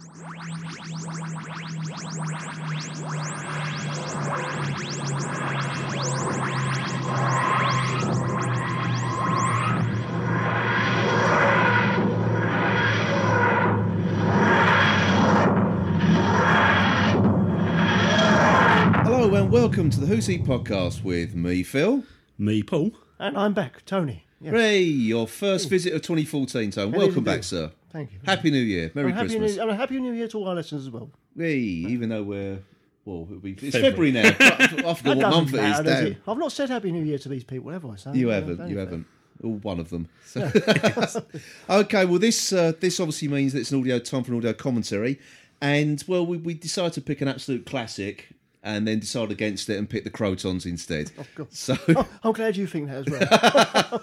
[0.00, 0.08] Hello
[19.34, 22.04] and welcome to the Who's He podcast with me, Phil.
[22.38, 22.92] Me, Paul.
[23.18, 24.24] And I'm back, Tony.
[24.40, 24.54] Yes.
[24.54, 26.92] Ray, your first visit of 2014, Tone.
[26.92, 27.24] Welcome indeed.
[27.26, 27.72] back, sir.
[27.92, 28.18] Thank you.
[28.24, 28.90] Happy New Year.
[28.94, 29.56] Merry and happy Christmas.
[29.56, 31.10] New, and a happy New Year to all our listeners as well.
[31.36, 32.60] Hey, even though we're
[33.04, 34.12] well, it'll be, it's February.
[34.12, 34.90] February, now.
[34.90, 35.76] I forgot what month it is.
[35.78, 36.06] does Damn.
[36.06, 36.16] it?
[36.28, 37.96] I've not said happy New Year to these people, have I?
[37.96, 38.68] So, You haven't.
[38.68, 39.06] You haven't.
[39.42, 40.08] All one of them.
[40.26, 40.50] So-
[41.70, 42.04] okay.
[42.04, 45.18] Well, this uh, this obviously means that it's an audio time for an audio commentary,
[45.62, 48.28] and well, we, we decided to pick an absolute classic,
[48.62, 51.10] and then decided against it and pick the Krotons instead.
[51.18, 51.52] Oh, God.
[51.52, 54.02] So Oh, I'm glad you think that as well.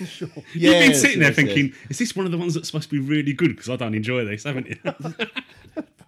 [0.06, 0.28] sure.
[0.54, 1.54] yeah, You've been sitting what there I said.
[1.54, 3.48] thinking, is this one of the ones that's supposed to be really good?
[3.56, 5.26] Because I don't enjoy this, haven't you?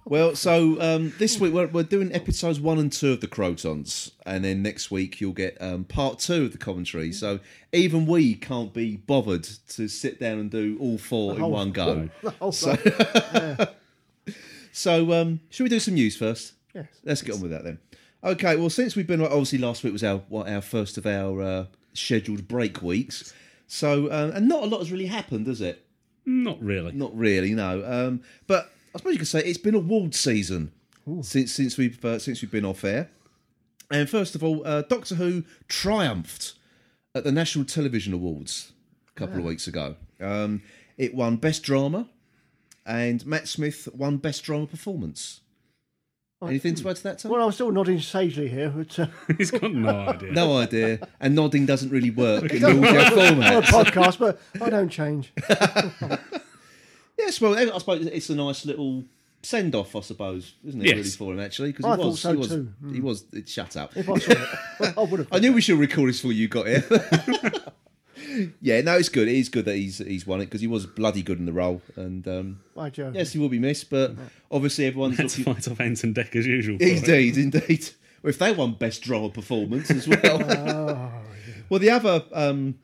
[0.07, 4.11] Well, so um, this week we're, we're doing episodes one and two of the Krotons,
[4.27, 7.11] and then next week you'll get um, part two of the commentary.
[7.11, 7.41] So
[7.73, 11.73] even we can't be bothered to sit down and do all four in whole- one
[11.73, 12.11] go.
[12.43, 12.77] Oh, So,
[14.73, 16.53] so um, should we do some news first?
[16.75, 16.87] Yes.
[17.05, 17.79] Let's get on with that then.
[18.23, 21.43] Okay, well, since we've been obviously last week was our what, our first of our
[21.43, 23.35] uh, scheduled break weeks,
[23.67, 25.87] so um, and not a lot has really happened, has it?
[26.25, 26.93] Not really.
[26.93, 27.85] Not really, no.
[27.85, 30.73] Um, but I suppose you could say it's been award season
[31.23, 33.11] since since we've uh, since we've been off air.
[33.91, 36.55] And first of all, uh, Doctor Who triumphed
[37.15, 38.73] at the National Television Awards
[39.15, 39.97] a couple of weeks ago.
[40.21, 40.63] Um,
[40.97, 42.09] it won Best Drama,
[42.87, 45.41] and Matt Smith won Best Drama Performance.
[46.49, 47.31] Anything to add to that, Tom?
[47.33, 49.07] Well, I'm still nodding sagely here, but uh,
[49.39, 50.33] He's got no idea.
[50.33, 51.09] no idea.
[51.21, 53.55] And nodding doesn't really work in the audio format.
[53.55, 55.33] on a podcast, but I don't change.
[57.19, 59.05] Yes, well, I suppose it's a nice little
[59.43, 60.87] send off, I suppose, isn't it?
[60.87, 60.97] Yes.
[60.97, 62.73] Really for him actually, because I he thought was, so he was, too.
[62.93, 63.25] he was.
[63.47, 63.97] Shut up.
[63.97, 65.29] If I saw it, I would have.
[65.31, 66.85] I knew we should record this before you got here.
[68.61, 69.29] Yeah, no, it's good.
[69.29, 71.53] It is good that he's he's won it because he was bloody good in the
[71.53, 73.15] role, and um, By Jove.
[73.15, 73.91] yes, he will be missed.
[73.91, 74.15] But
[74.51, 75.55] obviously, everyone's Let's looking.
[75.55, 76.79] fight off Ant and Dec as usual.
[76.79, 76.99] for it.
[76.99, 77.91] Indeed, indeed.
[78.23, 80.43] Well, if they won best drama performance as well.
[80.43, 81.13] Oh,
[81.69, 82.77] well, the other um,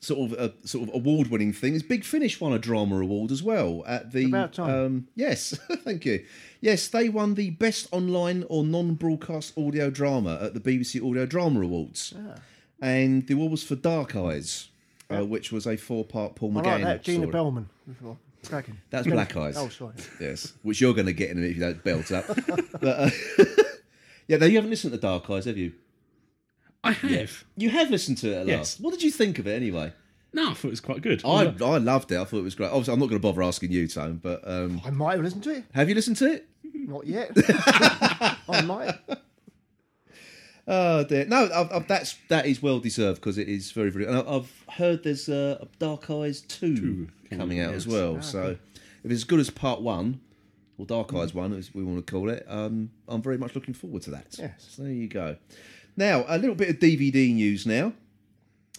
[0.00, 3.30] sort of uh, sort of award winning thing is Big Finish won a drama award
[3.30, 4.24] as well at the.
[4.26, 4.70] About time.
[4.86, 6.24] Um, yes, thank you.
[6.60, 11.26] Yes, they won the best online or non broadcast audio drama at the BBC Audio
[11.26, 12.36] Drama Awards, Ah.
[12.80, 14.68] And the award was for Dark Eyes.
[15.10, 17.02] Uh, which was a four-part Paul I McGann like that.
[17.02, 17.32] Gina story.
[17.32, 17.68] Bellman.
[17.86, 18.16] Before.
[18.90, 19.54] That's Black Eyes.
[19.56, 19.92] Oh, sorry.
[20.18, 22.26] Yes, which you're going to get in a minute if you don't belt up.
[22.80, 23.10] but uh,
[24.26, 25.72] yeah, no, you haven't listened to Dark Eyes, have you?
[26.82, 27.44] I have.
[27.56, 28.58] You have listened to it at Yes.
[28.58, 28.80] last.
[28.80, 29.92] What did you think of it anyway?
[30.32, 31.22] No, I thought it was quite good.
[31.24, 32.18] I I loved it.
[32.18, 32.68] I thought it was great.
[32.68, 35.44] Obviously, I'm not going to bother asking you, Tone, but um, I might have listened
[35.44, 35.64] to it.
[35.74, 36.48] have you listened to it?
[36.74, 37.30] Not yet.
[37.36, 38.94] I might.
[40.66, 44.06] Oh dear, no, I've, I've, that's that is well deserved because it is very very.
[44.06, 47.74] And I've heard there's uh, a Dark Eyes two, Two coming out out.
[47.74, 48.22] as well.
[48.22, 48.56] So
[49.02, 50.20] if it's as good as part one,
[50.78, 53.74] or Dark Eyes one, as we want to call it, um, I'm very much looking
[53.74, 54.36] forward to that.
[54.38, 54.66] Yes.
[54.70, 55.36] So there you go.
[55.96, 57.66] Now a little bit of DVD news.
[57.66, 57.92] Now,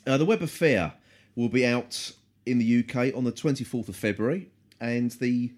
[0.08, 0.94] uh, the Web of Fear
[1.36, 2.14] will be out
[2.48, 5.52] in the UK on the 24th of February, and the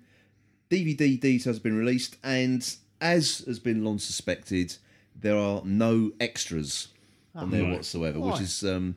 [0.69, 2.17] DVD details have been released.
[2.23, 4.75] And as has been long suspected,
[5.19, 6.89] there are no extras
[7.35, 7.73] on there Right.
[7.73, 8.95] whatsoever, which is um,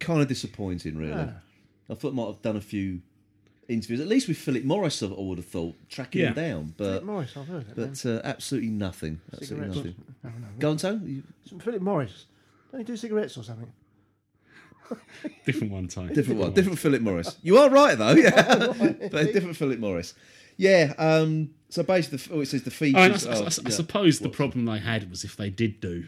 [0.00, 1.10] kind of disappointing, really.
[1.12, 1.32] Yeah.
[1.90, 3.00] I thought I might have done a few
[3.68, 5.02] interviews, at least with Philip Morris.
[5.02, 7.76] I would have thought tracking him down, but Morris, I've heard it.
[7.76, 9.20] but uh, absolutely nothing.
[9.32, 9.76] Absolutely Cigarettes.
[9.76, 9.94] nothing.
[10.24, 10.46] No, no.
[10.58, 11.02] Go on, Tone.
[11.06, 12.26] You- Philip Morris.
[12.70, 13.72] Don't he do cigarettes or something?
[15.44, 16.12] different one time.
[16.12, 17.36] Different one, different Philip Morris.
[17.42, 18.56] You are right though, yeah,
[19.10, 20.14] but a different Philip Morris.
[20.56, 20.92] Yeah.
[20.98, 22.96] Um, so basically, the, oh, it says the features.
[22.96, 23.68] I, mean, I, I- are- I- I yeah.
[23.70, 26.06] suppose the problem they had was if they did do,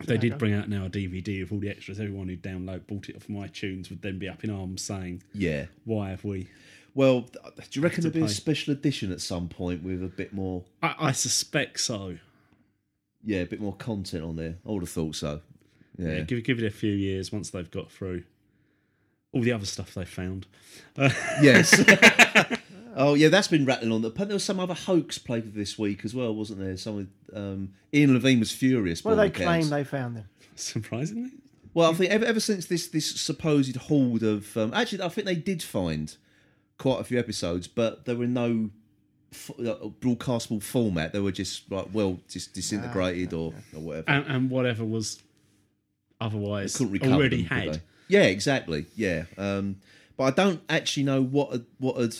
[0.00, 2.86] if they did bring out now a DVD of all the extras, everyone who download
[2.86, 5.66] bought it off iTunes would then be up in arms saying, Yeah.
[5.84, 6.48] "Why have we?"
[6.94, 10.08] Well, uh, do you reckon there'll be a special edition at some point with a
[10.08, 12.16] bit more, I, I suspect so.
[13.24, 14.56] yeah, a bit more content on there?
[14.66, 15.40] I would have thought so.
[15.98, 16.14] Yeah.
[16.14, 18.24] Yeah, give give it a few years once they've got through
[19.32, 20.46] all the other stuff they found.
[20.96, 21.70] Yes.
[22.96, 24.02] oh yeah, that's been rattling on.
[24.02, 26.76] But there was some other hoax played this week as well, wasn't there?
[26.76, 29.04] Some um, Ian Levine was furious.
[29.04, 30.28] Well, by all they claim they found them.
[30.54, 31.30] Surprisingly,
[31.72, 35.26] Well, I think ever, ever since this this supposed hold of um, actually, I think
[35.26, 36.14] they did find
[36.78, 38.70] quite a few episodes, but there were no
[39.32, 41.12] f- uh, broadcastable format.
[41.12, 44.10] They were just like well, just disintegrated or, or whatever.
[44.10, 45.22] and, and whatever was
[46.20, 47.82] otherwise couldn't recover already them, had.
[48.08, 48.86] Yeah, exactly.
[48.96, 49.76] Yeah, um,
[50.16, 52.16] but I don't actually know what had, what had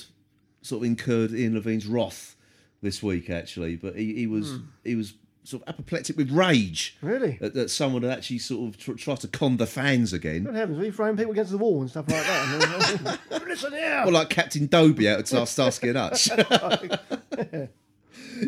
[0.63, 2.37] sort of incurred Ian Levine's wrath
[2.83, 3.77] this week, actually.
[3.77, 7.39] But he, he was he was sort of apoplectic with rage Really?
[7.41, 10.45] that, that someone had actually sort of tr- tried to con the fans again.
[10.45, 10.79] What happens?
[10.79, 13.19] Are you throwing people against the wall and stuff like that?
[13.47, 14.03] Listen here!
[14.05, 16.29] Well, like Captain Dobey out of Star- Starsky and Hutch.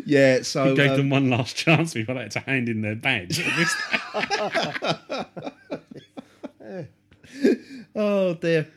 [0.05, 2.81] yeah, so He gave um, them one last chance before they had to hand in
[2.81, 3.41] their badge.
[7.95, 8.67] Oh dear.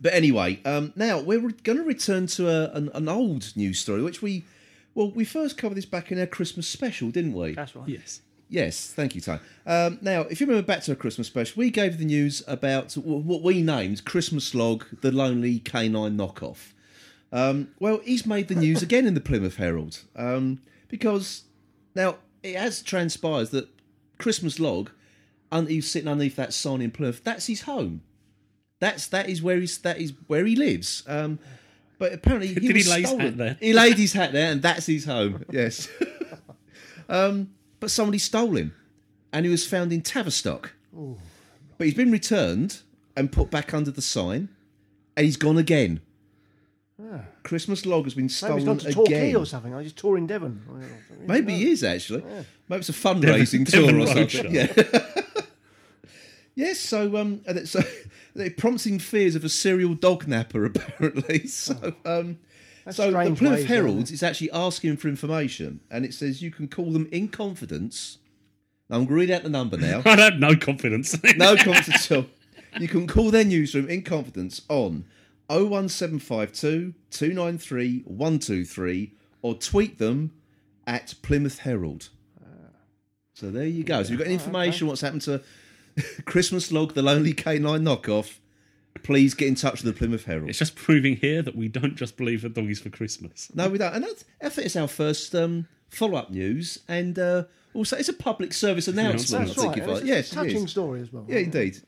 [0.00, 4.02] But anyway, um, now we're going to return to a, an, an old news story,
[4.02, 4.44] which we,
[4.94, 7.54] well, we first covered this back in our Christmas special, didn't we?
[7.54, 7.88] That's right.
[7.88, 8.22] yes.
[8.48, 9.38] Yes, thank you, Tony.
[9.64, 12.94] Um, now, if you remember back to our Christmas special, we gave the news about
[12.94, 16.72] what we named Christmas Log, the lonely K9 knockoff.
[17.32, 21.44] Um, well, he's made the news again in the Plymouth Herald um, because
[21.94, 23.68] now it has transpired that
[24.18, 24.90] Christmas Log,
[25.52, 27.22] un- he's sitting underneath that sign in Plymouth.
[27.22, 28.02] That's his home.
[28.80, 31.04] That's that is where he's that is where he lives.
[31.06, 31.38] Um,
[31.98, 33.26] but apparently, he Did he lay his stolen.
[33.26, 33.56] hat there?
[33.60, 35.44] He laid his hat there, and that's his home.
[35.52, 35.88] Yes.
[37.08, 38.74] um, but somebody stole him,
[39.32, 40.72] and he was found in Tavistock.
[40.92, 42.80] But he's been returned
[43.16, 44.48] and put back under the sign,
[45.16, 46.00] and he's gone again.
[47.42, 49.36] Christmas log has been Maybe stolen he's gone to Torquay again.
[49.36, 49.74] or something.
[49.74, 50.62] I just tour in Devon.
[51.26, 52.22] Maybe he is actually.
[52.68, 54.54] Maybe it's a fundraising Devon tour or something.
[54.54, 54.66] Yeah.
[56.54, 56.78] Yes.
[56.78, 57.82] So um, and it's, so
[58.34, 61.46] they're prompting fears of a serial dog napper apparently.
[61.46, 62.38] So um,
[62.90, 66.68] so the Plymouth ways, Herald is actually asking for information, and it says you can
[66.68, 68.18] call them in confidence.
[68.92, 70.02] I'm going to read out the number now.
[70.06, 71.16] I have no confidence.
[71.36, 72.26] No confidence at all.
[72.80, 75.04] You can call their newsroom in confidence on
[75.48, 79.12] 01752 293 123
[79.42, 80.32] or tweet them
[80.88, 82.08] at Plymouth Herald.
[83.40, 84.02] So there you go.
[84.02, 85.40] So you've got information what's happened to
[86.24, 88.38] Christmas Log, the Lonely K9 knockoff.
[89.02, 90.48] Please get in touch with the Plymouth Herald.
[90.48, 93.50] It's just proving here that we don't just believe that doggies for Christmas.
[93.54, 93.94] No, we don't.
[93.94, 96.80] And that's, I think it's our first um, follow up news.
[96.88, 99.46] And uh, also, it's a public service announcement.
[99.46, 99.74] That's I right.
[99.74, 100.70] think, it's I, a yes, touching is.
[100.70, 101.24] story as well.
[101.28, 101.78] Yeah, indeed.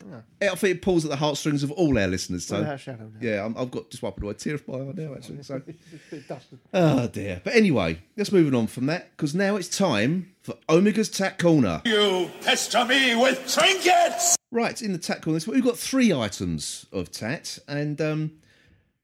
[0.41, 2.47] I think it pulls at the heartstrings of all our listeners.
[2.47, 4.75] So, Without shadow of yeah, I'm, I've got just wiping away a tear of my
[4.75, 5.43] eye now, actually.
[5.43, 5.79] So, It's
[6.13, 6.59] a bit dusted.
[6.73, 7.41] oh dear.
[7.43, 11.83] But anyway, let's move on from that because now it's time for Omega's Tat Corner.
[11.85, 14.37] You pester me with trinkets!
[14.51, 18.33] Right in the Tat Corner, this we've got three items of tat, and um,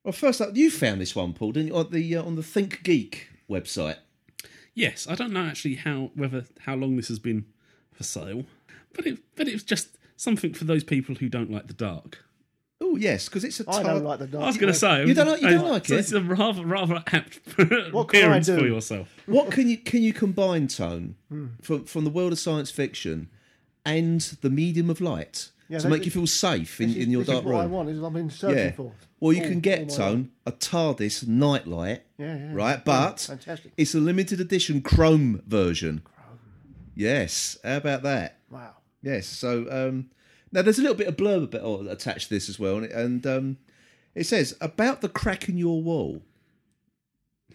[0.05, 2.43] well, first up, you found this one, Paul, didn't you, on the uh, on the
[2.43, 3.97] Think Geek website?
[4.79, 7.45] Yes, I don't know actually how whether how long this has been
[7.93, 8.45] for sale,
[8.95, 12.25] but it but it was just something for those people who don't like the dark.
[12.81, 13.65] Oh yes, because it's a.
[13.65, 14.45] tar- don't like the dark.
[14.45, 15.99] I was going to say You don't like- you don't uh, like so it?
[16.01, 18.59] It's a rather rather apt What can I appearance do?
[18.59, 19.09] for yourself.
[19.27, 21.47] What can you can you combine tone Hmm.
[21.61, 23.29] from from the world of science fiction
[23.85, 27.25] and the medium of light Yeah, to make you feel safe in, is- in your
[27.25, 27.73] dark what I room?
[27.73, 27.89] want.
[27.91, 28.73] Is what I've been searching Yeah.
[28.73, 28.93] for.
[29.21, 32.51] Well, you All- can get tone a TARDIS nightlight, Yeah, yeah.
[32.53, 32.85] right?
[32.85, 33.73] But fantastic.
[33.77, 36.03] it's a limited edition Chrome version.
[36.05, 36.39] Chrome.
[36.95, 38.39] Yes, how about that?
[38.51, 38.75] Wow.
[39.03, 39.27] Yes.
[39.27, 40.11] So um,
[40.53, 42.93] now there's a little bit of blurb about, attached to this as well, and, it-
[42.93, 43.57] and um,
[44.15, 46.23] it says about the crack in your wall.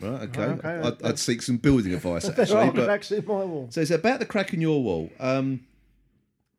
[0.02, 0.22] Right.
[0.24, 0.42] Okay.
[0.42, 3.68] Okay, I'd, I'd seek some building advice actually, but cracks in my wall.
[3.70, 5.10] so it's about the crack in your wall.
[5.20, 5.62] Um,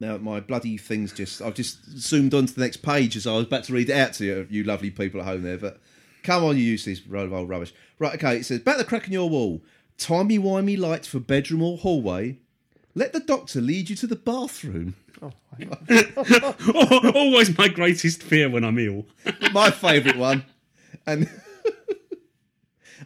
[0.00, 3.32] now my bloody things just I've just zoomed on to the next page as I
[3.32, 5.58] was about to read it out to you, you lovely people at home there.
[5.58, 5.80] But
[6.22, 7.72] come on, you use this roll of old rubbish.
[7.98, 8.38] Right, okay.
[8.38, 9.62] It says about the crack in your wall.
[9.96, 12.38] Timey wimey lights for bedroom or hallway.
[12.96, 14.94] Let the doctor lead you to the bathroom.
[15.22, 15.32] Oh,
[17.14, 19.06] Always my greatest fear when I'm ill.
[19.52, 20.44] My favourite one,
[21.06, 21.30] and.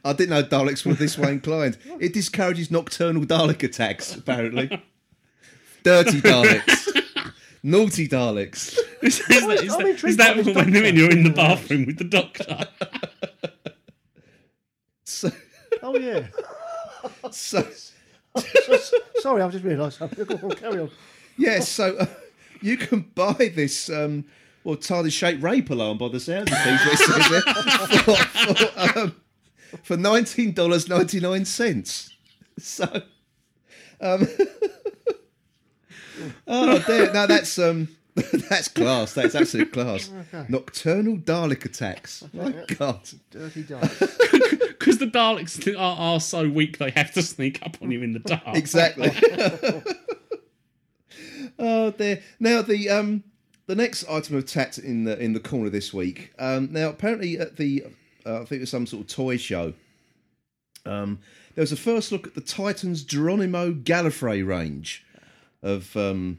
[0.04, 1.76] I didn't know Daleks were this way inclined.
[1.98, 4.80] It discourages nocturnal Dalek attacks, apparently.
[5.82, 7.02] Dirty Daleks.
[7.62, 8.78] Naughty Daleks.
[9.02, 10.88] Is, is that, is I'm that, intrigued is that by when doctor.
[10.94, 12.66] you're in the bathroom with the doctor?
[15.04, 15.30] So,
[15.82, 16.26] Oh yeah.
[17.30, 17.66] so
[19.20, 20.24] Sorry, I've just realised something.
[20.24, 20.90] Go on, carry on.
[21.38, 22.06] yes, so uh,
[22.60, 24.26] you can buy this um,
[24.64, 28.16] well TARDIS shaped rape alarm by the sound of things it says there, for,
[28.54, 29.16] for, um,
[29.82, 32.10] for nineteen dollars ninety nine cents.
[32.58, 32.84] So,
[34.00, 34.28] um,
[36.46, 37.88] oh dear, no, that's um,
[38.48, 39.12] that's class.
[39.14, 40.10] That's absolute class.
[40.48, 42.24] Nocturnal Dalek attacks.
[42.32, 43.00] My God.
[43.30, 43.82] Dirty dark.
[43.98, 48.12] Because the Daleks are, are so weak they have to sneak up on you in
[48.12, 48.42] the dark.
[48.48, 49.12] Exactly.
[51.58, 52.22] oh dear.
[52.40, 53.24] Now the um
[53.66, 56.32] the next item of tat in the in the corner this week.
[56.38, 57.84] Um, now apparently at the
[58.26, 59.74] uh, I think it was some sort of toy show.
[60.84, 61.20] Um,
[61.54, 65.04] there was a first look at the Titans Geronimo Gallifrey range
[65.62, 66.38] of um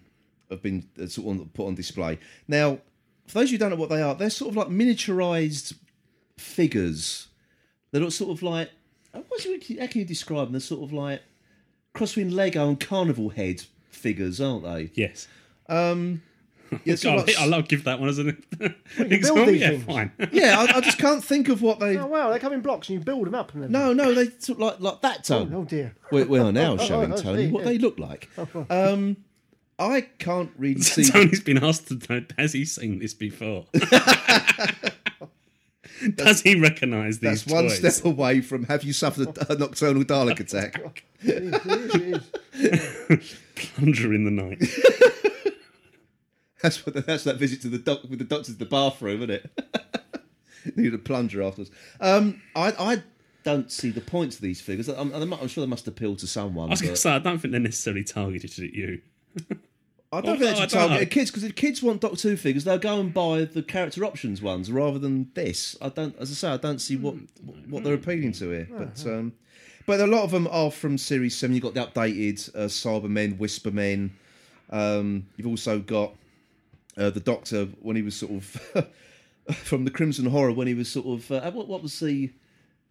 [0.49, 2.17] have been uh, sort of put on display.
[2.47, 2.79] Now,
[3.27, 5.75] for those who don't know what they are, they're sort of like miniaturized
[6.37, 7.27] figures,
[7.91, 8.69] They look sort of like
[9.13, 10.53] uh, what's how can you describe them?
[10.53, 11.21] They're sort of like
[11.93, 14.91] cross between Lego and Carnival head figures, aren't they?
[14.93, 15.27] Yes.
[16.85, 18.73] Yeah, God, of I'll, I'll give that one as an build
[19.11, 19.45] example.
[19.47, 19.83] these Yeah, things.
[19.85, 20.11] fine.
[20.31, 21.97] yeah, I, I just can't think of what they.
[21.97, 23.53] Oh wow, they come in blocks and you build them up.
[23.53, 25.53] And then, No, no, they sort like like that Oh, tone.
[25.53, 25.95] oh dear.
[26.11, 27.69] We, we are now showing I Tony see, what yeah.
[27.69, 28.29] they look like.
[28.69, 29.17] Um,
[29.79, 31.05] I can't really see.
[31.09, 33.65] Tony's been asked to know, has he seen this before?
[36.15, 37.77] Does he recognise these That's one toys?
[37.95, 41.03] step away from have you suffered a, a nocturnal Dalek attack?
[41.21, 43.35] It is, it is, it is.
[43.55, 44.63] Plunger in the night.
[46.61, 49.31] That's what that's that visit to the doc with the doctor to the bathroom, isn't
[49.31, 50.75] it?
[50.75, 51.71] Need a plunger afterwards.
[52.01, 53.03] Um, I I
[53.43, 54.89] don't see the point of these figures.
[54.89, 56.67] I'm, I'm, sure they must appeal to someone.
[56.69, 59.01] I was going to say, I don't think they're necessarily targeted at you.
[60.11, 62.29] I don't Oh, think they I should don't target kids because if kids want Doctor
[62.29, 65.77] Who figures, they'll go and buy the character options ones rather than this.
[65.81, 67.15] I don't, as I say, I don't see what
[67.69, 68.67] what they're appealing to here.
[68.71, 69.33] But um,
[69.85, 71.55] but a lot of them are from Series Seven.
[71.55, 74.09] You've got the updated uh, Cybermen, Whispermen.
[74.71, 76.13] Um, you've also got
[76.99, 78.87] uh, the Doctor when he was sort of
[79.55, 82.31] from the Crimson Horror when he was sort of uh, what what was the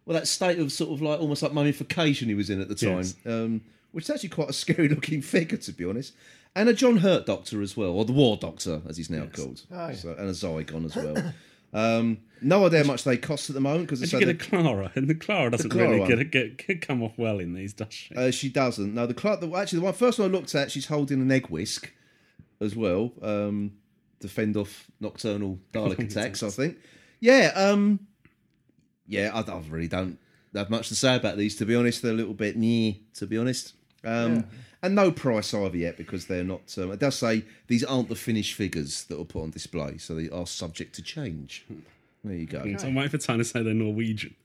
[0.05, 2.75] well that state of sort of like almost like mummification he was in at the
[2.75, 3.15] time, Yes.
[3.25, 3.61] um,
[3.91, 6.13] which is actually quite a scary looking figure to be honest.
[6.55, 9.61] And a John Hurt Doctor as well, or the War Doctor as he's now called,
[9.71, 9.93] Oh, yeah.
[9.95, 11.33] so, and a Zygon as well.
[11.73, 14.91] um, no idea how much they cost at the moment because you get a Clara?
[14.95, 17.93] And the Clara doesn't Clara really get, get, get come off well in these, does
[17.93, 18.15] she?
[18.15, 18.95] Uh, she doesn't.
[18.95, 19.41] No, the clerk.
[19.41, 21.93] The, actually, the one first one I looked at, she's holding an egg whisk
[22.59, 23.11] as well.
[23.21, 23.73] Um,
[24.21, 26.77] to fend off nocturnal Dalek attacks, I think.
[27.19, 27.51] Yeah.
[27.55, 27.99] Um,
[29.07, 29.31] yeah.
[29.33, 30.17] I, I really don't
[30.53, 31.55] have much to say about these.
[31.57, 32.95] To be honest, they're a little bit near.
[33.15, 33.73] To be honest.
[34.03, 34.45] Um,
[34.81, 36.61] And no price either yet because they're not.
[36.77, 40.15] Um, it does say these aren't the finished figures that are put on display, so
[40.15, 41.65] they are subject to change.
[42.23, 42.63] There you go.
[42.77, 44.35] So I'm waiting for Tony to say they're Norwegian.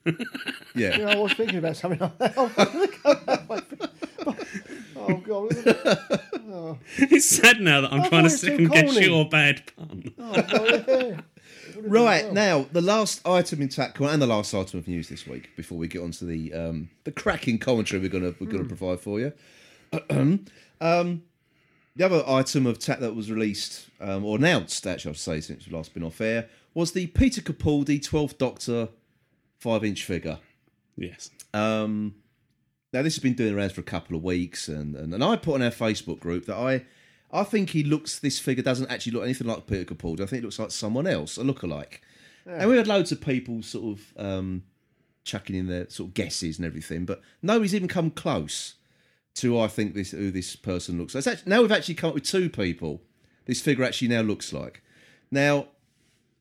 [0.74, 0.96] Yeah.
[0.96, 3.64] You know, I was thinking about something like that.
[5.08, 5.64] oh god.
[5.64, 6.20] look.
[6.56, 9.06] Oh, it's sad now that I'm I trying to thought it was too second guess
[9.06, 10.14] your bad pun.
[10.18, 11.20] oh, God, yeah.
[11.80, 15.26] Right now, the last item in Tat Corner and the last item of news this
[15.26, 18.64] week, before we get on to the um, the cracking commentary we're gonna we're gonna
[18.64, 19.32] provide for you.
[20.10, 21.22] um,
[21.96, 25.40] the other item of TAC that was released um, or announced, actually, I should say,
[25.40, 28.88] since we've last been off air, was the Peter Capaldi 12th Doctor
[29.58, 30.38] five inch figure.
[30.96, 31.30] Yes.
[31.52, 32.14] Um,
[32.94, 35.36] now this has been doing around for a couple of weeks, and, and and I
[35.36, 36.84] put on our Facebook group that I
[37.32, 38.20] I think he looks.
[38.20, 40.20] This figure doesn't actually look anything like Peter Capaldi.
[40.20, 41.98] I think it looks like someone else, a lookalike.
[42.46, 44.62] And we had loads of people sort of um,
[45.24, 48.74] chucking in their sort of guesses and everything, but nobody's even come close
[49.36, 51.26] to I think this who this person looks like.
[51.26, 53.02] Actually, now we've actually come up with two people.
[53.46, 54.82] This figure actually now looks like.
[55.32, 55.66] Now,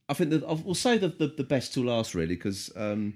[0.08, 3.16] I think that we'll say the, the, the best till last really because um,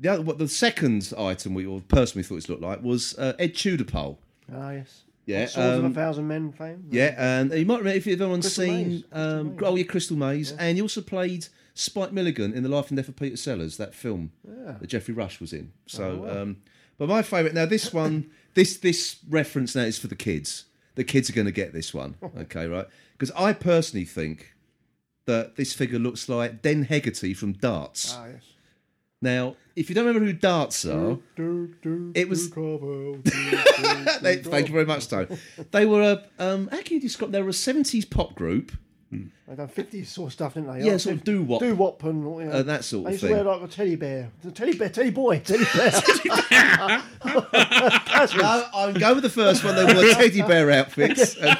[0.00, 3.16] the other, what the second item we or person we thought it looked like was
[3.18, 4.18] uh, Ed Tudor-Pole.
[4.52, 5.02] Ah, yes.
[5.26, 6.86] Yeah, Swords of um, a Thousand Men fame.
[6.90, 9.04] Yeah, and you might remember if everyone's Crystal seen Maze.
[9.04, 9.62] Crystal um, Maze.
[9.62, 13.08] oh yeah, Crystal Maze, and he also played Spike Milligan in the Life and Death
[13.08, 15.72] of Peter Sellers, that film that Geoffrey Rush was in.
[15.86, 16.56] So, um,
[16.98, 20.64] but my favourite now this one, this this reference now is for the kids.
[20.96, 22.86] The kids are going to get this one, okay, right?
[23.12, 24.54] Because I personally think
[25.26, 28.16] that this figure looks like Den Hegarty from Darts.
[28.18, 28.42] Ah, yes.
[29.22, 34.04] Now, if you don't remember who Darts are, Do, do, It was- do, do, do,
[34.22, 35.28] they, do, thank you very much, Tone.
[35.72, 37.30] They were a um, how can you describe?
[37.32, 38.72] They were a seventies pop group.
[39.12, 40.84] They've done 50s sort of stuff, didn't they?
[40.86, 41.58] Yeah, sort of do- doo-wop.
[41.60, 42.52] Doo-wop and all, you know.
[42.52, 43.44] Uh, that sort They of used to thing.
[43.44, 44.30] wear like a teddy bear.
[44.42, 45.90] The teddy bear, teddy boy, teddy bear.
[48.36, 49.74] No, I'm going with the first one.
[49.74, 51.34] They wore teddy bear outfits.
[51.36, 51.58] and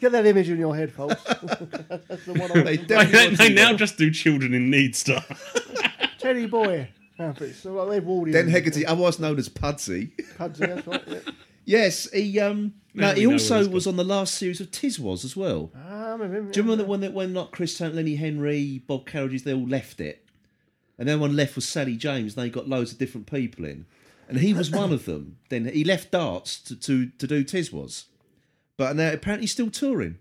[0.00, 1.22] Get that image in your head, folks.
[1.22, 2.64] That's the one I they want.
[2.64, 3.76] They, definitely wore they teddy now bear.
[3.78, 5.28] just do children in need stuff.
[6.20, 7.58] Teddy boy outfits.
[7.58, 10.12] So like, they've warded Den Hegarty, otherwise known as Pudsey.
[10.38, 11.02] Pudsey, that's right.
[11.06, 11.18] Yeah.
[11.66, 12.74] Yes, he um.
[12.94, 15.70] Now No, he know also he's was on the last series of Tiswas as well.
[15.76, 16.50] Ah, I remember.
[16.50, 19.68] Do you remember when they, when like Chris Tarrant, Lenny Henry, Bob Carolgees, they all
[19.68, 20.26] left it,
[20.98, 22.34] and then one left was Sally James.
[22.36, 23.84] And they got loads of different people in,
[24.28, 25.36] and he was one of them.
[25.50, 28.06] Then he left darts to to, to do Tiswas,
[28.76, 30.16] but now apparently he's still touring.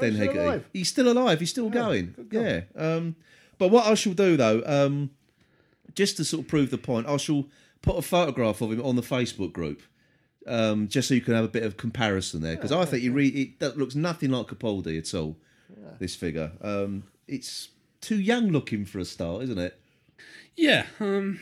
[0.00, 0.48] Den he's still Hegarty.
[0.48, 0.64] alive?
[0.72, 1.40] He's still alive.
[1.40, 2.14] He's still going.
[2.32, 2.62] Yeah.
[2.74, 3.14] Um,
[3.58, 5.10] but what I shall do though, um,
[5.94, 7.46] just to sort of prove the point, I shall
[7.82, 9.82] put a photograph of him on the Facebook group,
[10.46, 12.56] um, just so you can have a bit of comparison there.
[12.56, 15.36] Because I think he re- it, that looks nothing like Capaldi at all.
[15.98, 17.68] This figure, um, it's
[18.00, 19.78] too young looking for a start, isn't it?
[20.56, 21.40] yeah, um,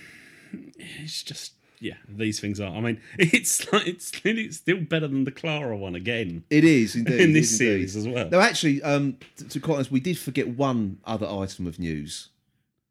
[0.78, 1.52] it's just
[1.82, 1.94] yeah.
[2.08, 2.72] These things are.
[2.74, 6.44] I mean, it's like it's clearly still better than the Clara one again.
[6.48, 7.88] It is indeed In this is indeed.
[7.90, 8.30] series as well.
[8.30, 11.78] No, actually, um, to, to be quite honest, we did forget one other item of
[11.78, 12.28] news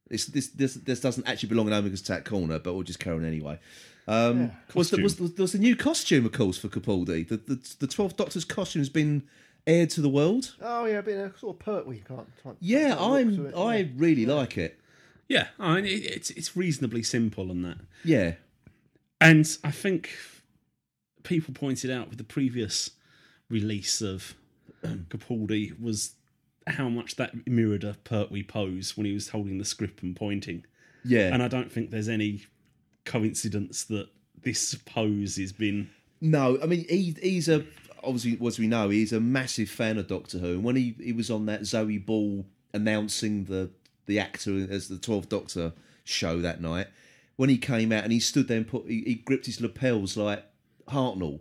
[0.10, 3.15] This this this, this doesn't actually belong in Omega's Tat Corner, but we'll just carry
[3.17, 3.60] on anyway.
[4.07, 4.50] Um, Yeah.
[4.75, 5.03] was, the, Costume.
[5.03, 7.27] was, there was a new costume, of course, for Capaldi.
[7.27, 9.24] The the the Twelfth Doctor's costume has been
[9.67, 10.55] aired to the world.
[10.62, 12.27] Oh yeah, been a sort of pertwee type.
[12.43, 13.88] type Yeah, type look I'm it, I yeah.
[13.95, 14.79] really like it.
[15.29, 17.77] Yeah, I mean, it, it's it's reasonably simple on that.
[18.03, 18.33] Yeah,
[19.21, 20.09] And I think
[21.23, 22.91] people pointed out with the previous
[23.49, 24.35] release of
[24.83, 26.15] um, Capaldi was
[26.67, 30.65] how much that mirrored a Pertwee pose when he was holding the script and pointing.
[31.05, 31.33] yeah.
[31.33, 32.45] And I don't think there's any
[33.05, 34.09] coincidence that
[34.41, 35.89] this pose has been.
[36.19, 37.65] No, I mean he he's a
[38.03, 40.53] obviously as we know he's a massive fan of Doctor Who.
[40.53, 43.69] And when he, he was on that Zoe Ball announcing the
[44.05, 45.73] the actor as the Twelfth Doctor
[46.03, 46.87] show that night,
[47.41, 50.15] when he came out and he stood there and put he, he gripped his lapels
[50.15, 50.45] like
[50.88, 51.39] Hartnell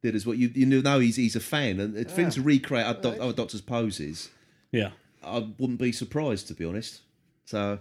[0.00, 0.36] did as well.
[0.36, 3.32] You you know he's he's a fan and for him to recreate our, doc, our
[3.32, 4.30] Doctor's poses,
[4.70, 4.90] Yeah.
[5.24, 7.00] I wouldn't be surprised to be honest.
[7.44, 7.80] So,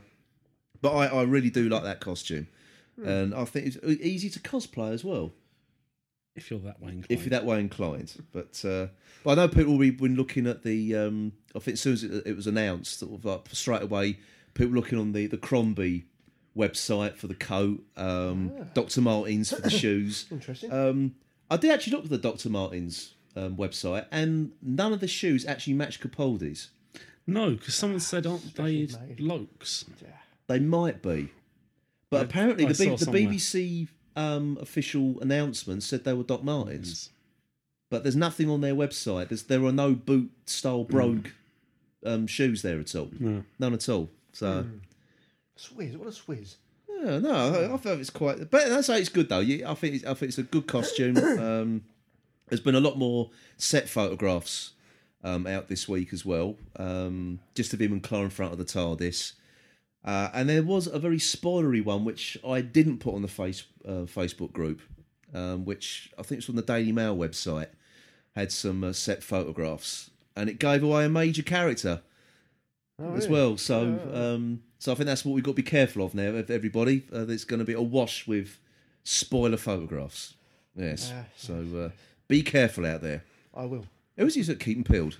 [0.82, 2.48] but I, I really do like that costume,
[2.98, 5.32] and I think it's easy to cosplay as well
[6.36, 7.06] If you're that way inclined.
[7.12, 8.24] if you're that way inclined.
[8.32, 8.88] But uh,
[9.24, 10.96] but I know people have been looking at the.
[10.96, 14.18] Um, I think as soon as it, it was announced, sort of like straight away,
[14.56, 16.06] people looking on the the Crombie
[16.58, 19.02] website for the coat, um, Dr.
[19.02, 20.26] Martens for the shoes.
[20.32, 20.72] Interesting.
[20.72, 21.16] Um,
[21.50, 22.50] I did actually look at the Dr.
[22.50, 26.70] Martens um, website, and none of the shoes actually match Capaldi's.
[27.28, 29.20] no, because someone said, aren't they Specially made.
[29.20, 29.86] Loakes?
[30.48, 31.30] They might be,
[32.10, 33.28] but I- apparently I the, B- the.
[33.28, 37.10] BBC um, official announcement said they were Doc Martens.
[37.90, 39.30] but there's nothing on their website.
[39.30, 41.28] There's, there are no boot style brogue
[42.06, 43.10] um, shoes there at all.
[43.20, 43.44] No.
[43.60, 44.10] None at all.
[44.34, 44.66] So
[45.62, 46.56] Swizz, what a swizz.
[46.90, 48.50] yeah, no, I, I thought it's quite.
[48.50, 49.40] But that's say it's good though.
[49.40, 51.18] You- I think it's, I think it's a good costume.
[51.40, 51.84] um,
[52.50, 54.72] there's been a lot more set photographs
[55.24, 58.58] um, out this week as well, um, just of him and Clara in front of
[58.58, 59.34] the TARDIS.
[60.04, 63.64] Uh, and there was a very spoilery one which I didn't put on the face
[63.88, 64.82] uh, Facebook group,
[65.34, 67.68] um, which I think it's from the Daily Mail website.
[68.36, 72.02] Had some uh, set photographs, and it gave away a major character
[72.98, 73.30] Oh, as really?
[73.30, 73.58] well.
[73.58, 76.24] So, um, so I think that's what we've got to be careful of now.
[76.24, 78.58] ev- Everybody, uh, there's going to be a wash with
[79.04, 80.34] spoiler photographs.
[80.76, 81.14] Yes.
[81.16, 81.26] Ah.
[81.36, 81.90] so uh,
[82.28, 83.24] be careful out there.
[83.56, 83.86] I will.
[84.18, 85.18] Who's used at Keep 'em Peeled?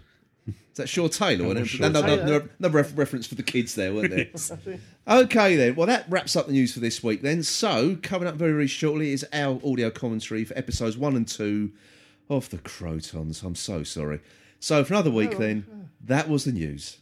[0.48, 1.46] Is that Shaw Taylor?
[1.46, 1.68] was wasn't?
[1.68, 2.40] Shaw no, no, no, Taylor.
[2.40, 4.80] no, no ref- reference for the kids there, weren't there?
[5.08, 5.76] Okay, then.
[5.76, 7.44] Well, that wraps up the news for this week, then.
[7.44, 11.72] So, coming up very, very shortly is our audio commentary for episodes one and two
[12.30, 13.44] of The Krotons.
[13.44, 14.22] I'm so sorry.
[14.60, 15.66] So, for another week, then,
[16.06, 16.98] that was the news.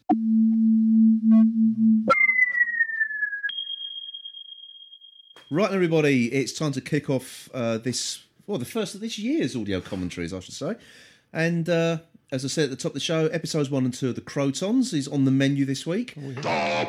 [5.52, 9.56] Right, everybody, it's time to kick off uh, this, well, the first of this year's
[9.56, 10.76] audio commentaries, I should say.
[11.34, 12.00] And uh,
[12.32, 14.22] as I said at the top of the show, episodes one and two of The
[14.22, 16.14] Krotons is on the menu this week.
[16.40, 16.88] Stop!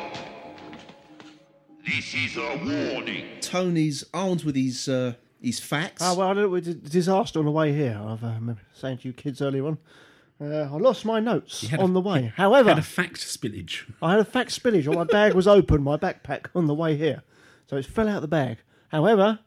[1.85, 3.25] This is a warning.
[3.41, 6.03] Tony's armed with his uh, his facts.
[6.03, 7.99] Ah, well, I don't know, with a disaster on the way here.
[7.99, 9.79] I've uh, remember saying to you kids earlier on.
[10.39, 12.31] Uh, I lost my notes on a- the way.
[12.35, 13.91] However, Had a fact spillage.
[14.03, 14.87] I had a fact spillage.
[14.87, 17.23] Or my bag was open, my backpack on the way here,
[17.71, 18.57] so it fell out of the bag.
[18.89, 19.39] However,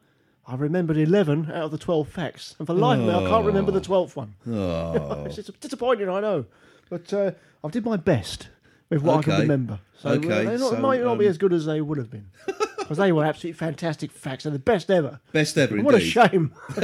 [0.47, 3.45] I remembered eleven out of the twelve facts, and for life of me, I can't
[3.45, 4.33] remember the twelfth one.
[4.47, 5.25] Oh.
[5.25, 6.45] it's disappointing, I know,
[6.89, 7.31] but uh,
[7.63, 8.49] I did my best
[8.89, 9.79] with what I can remember.
[9.99, 12.09] So Okay, uh, they so, might not be um, as good as they would have
[12.09, 12.25] been,
[12.79, 15.19] because they were absolutely fantastic facts and the best ever.
[15.31, 16.51] Best ever, What a shame!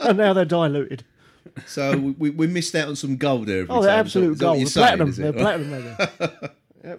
[0.00, 1.02] And now they're diluted.
[1.66, 3.64] So we, we, we missed out on some gold there.
[3.70, 4.66] Oh, they're absolute Is that what gold.
[4.66, 5.12] They're platinum.
[5.14, 5.96] saying, They're platinum.
[6.82, 6.98] Maybe.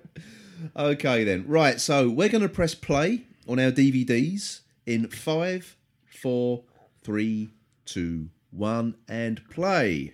[0.75, 1.45] Okay, then.
[1.47, 6.63] Right, so we're going to press play on our DVDs in five, four,
[7.03, 7.49] three,
[7.85, 10.13] two, one, and play.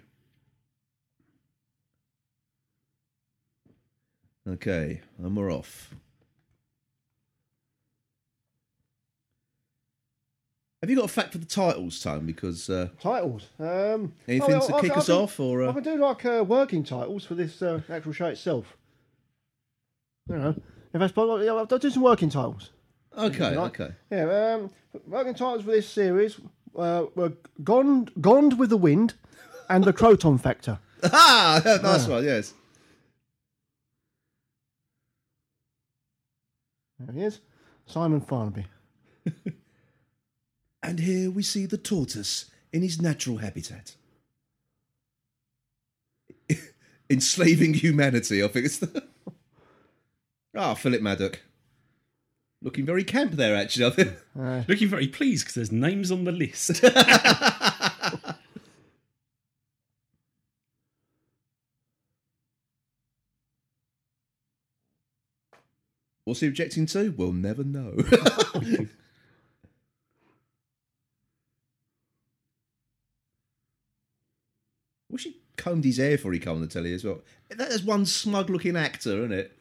[4.47, 5.95] Okay, and we're off.
[10.81, 12.25] Have you got a fact for the titles, Tom?
[12.25, 13.47] Because uh, Titles.
[13.57, 15.95] Um, anything oh, to I- kick I us can- off, or I uh, can do
[15.95, 18.75] like uh, working titles for this uh, actual show itself.
[20.29, 20.49] You know,
[20.93, 22.69] if that's possible, I'll do some working titles.
[23.17, 23.93] okay, Like- okay.
[24.09, 24.71] Yeah, um,
[25.07, 26.39] working titles for this series
[26.77, 27.33] uh, were
[27.63, 29.15] Gone, Gone with the Wind
[29.69, 30.79] and The Kroton Factor.
[31.11, 32.23] Ah, nice one.
[32.23, 32.53] Yes.
[36.99, 37.39] There he is.
[37.85, 38.65] Simon Farnaby.
[40.85, 43.95] And here we see the tortoise in his natural habitat.
[47.09, 49.07] Enslaving humanity, I think it's the.
[50.55, 51.39] Ah, Philip Madoc.
[52.61, 54.13] Looking very camp there, actually, I think.
[54.69, 56.81] Looking very pleased because there's names on the list.
[66.25, 67.09] What's he objecting to?
[67.17, 67.97] We'll never know.
[75.09, 77.21] Wish he combed his hair before he came on the telly as well.
[77.49, 79.57] That is one smug looking actor, isn't it?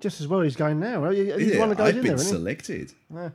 [0.00, 1.08] Just as well he's going now.
[1.10, 2.92] He's the Yeah, one that goes I've in been there, isn't selected.
[3.14, 3.30] Yeah.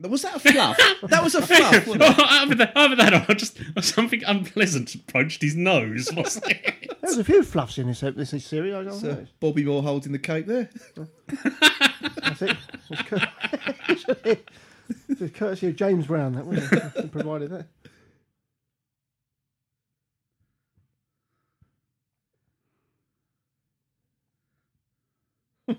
[0.00, 0.76] Was that a fluff?
[1.04, 1.86] that was a fluff.
[1.86, 2.16] wasn't it?
[2.18, 6.10] oh, over that, over that, I just something unpleasant approached his nose.
[6.12, 6.94] Wasn't it?
[7.00, 8.74] There's a few fluffs in this, this series.
[8.74, 9.26] I don't So, know.
[9.40, 10.68] Bobby Moore holding the cake there.
[12.22, 12.56] That's it.
[12.90, 17.66] It's cur- courtesy of James Brown that was it, provided that.
[25.68, 25.74] I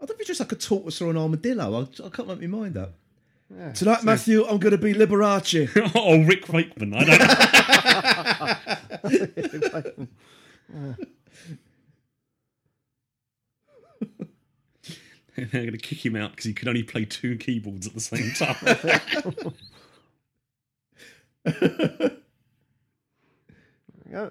[0.00, 1.80] don't think it's just like a tortoise or an armadillo.
[1.82, 2.94] I, I can't make my mind up.
[3.56, 3.72] Yeah.
[3.72, 5.70] Tonight, Matthew, I'm going to be Liberace.
[5.94, 6.94] oh, Rick Wakeman.
[6.94, 7.18] I don't
[10.74, 10.96] know.
[15.36, 18.00] They're going to kick him out because he could only play two keyboards at the
[18.00, 18.56] same time.
[24.10, 24.30] Yeah.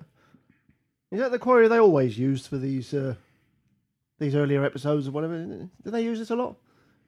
[1.11, 3.15] Is that the quarry they always used for these uh,
[4.19, 5.37] these earlier episodes or whatever?
[5.37, 6.57] Did they use this a lot?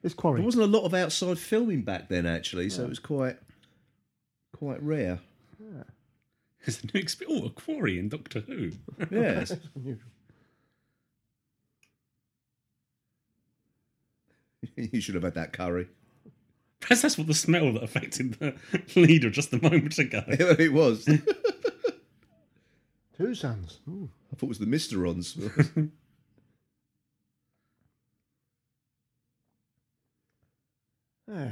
[0.01, 0.37] This quarry.
[0.39, 3.37] There wasn't a lot of outside filming back then, actually, so it was quite
[4.55, 5.19] quite rare.
[6.65, 7.41] There's a new experience.
[7.43, 8.71] Oh, a quarry in Doctor Who.
[9.11, 9.55] Yes.
[9.75, 10.03] unusual.
[14.75, 15.87] you should have had that curry.
[16.81, 18.55] Perhaps that's what the smell that affected the
[18.99, 20.23] leader just a moment ago.
[20.27, 21.07] it was.
[21.09, 21.19] I
[23.17, 23.79] Two sons.
[23.85, 23.91] Hmm.
[24.03, 24.09] Ooh.
[24.35, 25.89] thought it was the Mysterons.
[31.29, 31.51] Yeah.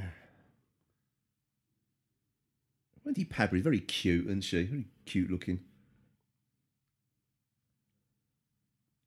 [3.05, 4.63] Wendy Padbury, very cute, isn't she?
[4.63, 5.59] Very cute looking.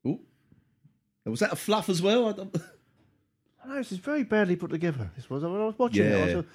[0.05, 0.19] Oh,
[1.25, 2.29] was that a fluff as well?
[2.29, 2.55] I don't...
[3.63, 5.11] I know this is very badly put together.
[5.15, 6.13] This was when I was watching it.
[6.13, 6.45] I, was,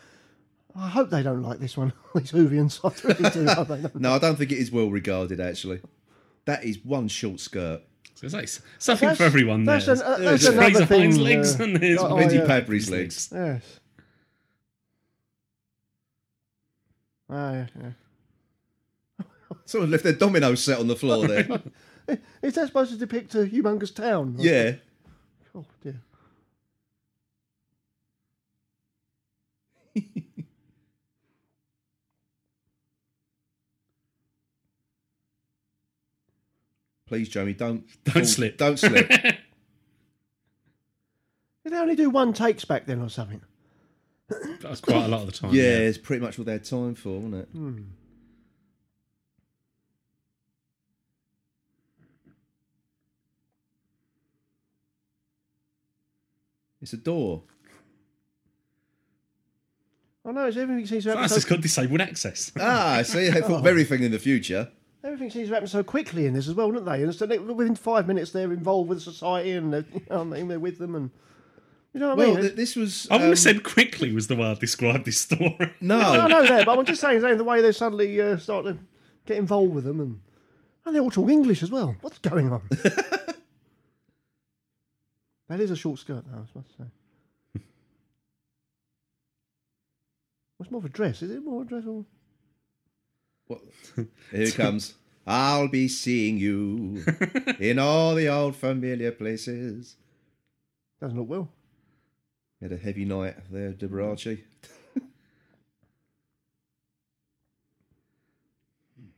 [0.74, 1.92] I hope they don't like this one.
[2.16, 2.81] These Hoovians.
[2.83, 3.94] I really do hope they don't.
[4.00, 5.38] No, I don't think it is well regarded.
[5.40, 5.81] Actually,
[6.46, 7.83] that is one short skirt.
[8.14, 8.48] So it's like
[8.79, 9.79] something That's- for everyone there.
[9.79, 11.00] That's, an, uh, that's There's another Fraser thing.
[11.02, 12.46] Hines' legs uh, and there's oh, Wendy yeah.
[12.46, 13.31] Padbury's legs.
[13.33, 13.81] Yes.
[17.28, 19.24] Ah, yeah, yeah.
[19.64, 21.62] Someone left their domino set on the floor there.
[22.42, 24.36] Is that supposed to depict a humongous town?
[24.38, 24.76] yeah.
[25.54, 26.00] Oh dear.
[37.06, 38.58] Please, Jamie, don't Don't fall- slip.
[38.58, 39.08] Don't slip.
[39.08, 39.38] Did
[41.72, 43.40] they only do one takes back then or something?
[44.60, 45.54] That's quite a lot of the time.
[45.54, 47.48] yeah, it's pretty much what they had time for, wasn't it?
[56.80, 57.42] It's a door.
[60.24, 61.22] Oh no, it's everything seems to happen.
[61.22, 62.52] That's So, just got disabled access.
[62.58, 64.68] Ah, see, they thought of everything in the future.
[65.04, 67.02] everything seems to happen so quickly in this as well, don't they?
[67.02, 70.48] And so within five minutes, they're involved with society and they're, you know, I mean,
[70.48, 71.10] they're with them, and
[71.96, 72.42] you know what I Well, mean.
[72.42, 73.09] th- this was.
[73.11, 75.56] I would um, have said quickly was the way I described this story.
[75.80, 76.26] No, I no.
[76.26, 78.76] know that, but I'm just saying, saying the way they suddenly uh, start to
[79.24, 80.20] get involved with them, and
[80.85, 81.96] and they all talk English as well.
[82.02, 82.61] What's going on?
[85.48, 86.37] that is a short skirt, though.
[86.37, 86.85] I must say.
[90.59, 91.22] What's more of a dress?
[91.22, 92.04] Is it more of a dress or?
[93.46, 93.62] What?
[93.96, 94.94] Here it comes.
[95.26, 97.02] I'll be seeing you
[97.59, 99.96] in all the old familiar places.
[101.00, 101.48] Doesn't look well.
[102.60, 104.42] Had a heavy night there, Liberace.
[108.98, 109.08] Mm.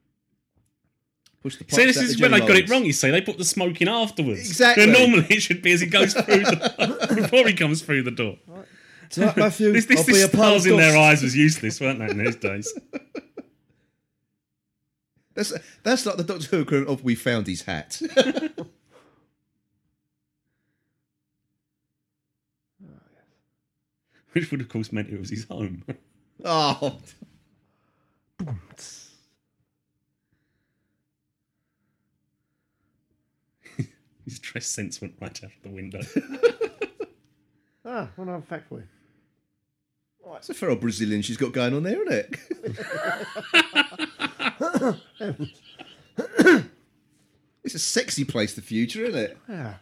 [1.43, 2.85] Push the See, this is the where they got it wrong.
[2.85, 4.41] You see, they put the smoke in afterwards.
[4.41, 4.85] Exactly.
[4.85, 8.11] And normally it should be as he goes through the before he comes through the
[8.11, 8.39] door.
[9.09, 12.11] Tonight, Matthew, This, this, I'll this a stars in their eyes was useless, weren't they,
[12.11, 12.73] in those days?
[15.35, 15.53] That's
[15.85, 18.03] that's like the Doctor Who equivalent of "We found his hat."
[24.33, 25.85] Which would, of course, meant it was his home.
[26.45, 26.99] oh,
[34.25, 36.01] His dress sense went right out of the window.
[37.85, 38.89] Ah, one other fact for you.
[40.37, 42.37] it's a feral Brazilian she's got going on there, isn't it?
[47.65, 49.39] it's a sexy place, the future, isn't it?
[49.49, 49.75] Yeah.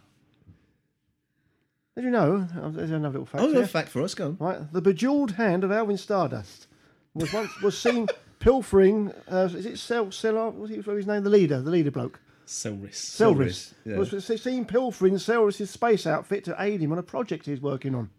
[1.96, 2.46] Did you know?
[2.62, 3.42] uh, There's another little fact.
[3.42, 3.66] Oh, no here.
[3.66, 4.36] fact for us, go on.
[4.38, 6.66] Right, the bejeweled hand of Alvin Stardust
[7.14, 8.06] was once was seen
[8.38, 9.12] pilfering.
[9.30, 10.50] Uh, is it Sel Selar?
[10.52, 11.24] What's his, his name?
[11.24, 12.20] The leader, the leader bloke.
[12.44, 12.94] Selris.
[12.94, 13.74] Selris.
[13.84, 13.96] yeah.
[13.96, 18.10] Was seen pilfering Selris's space outfit to aid him on a project he's working on.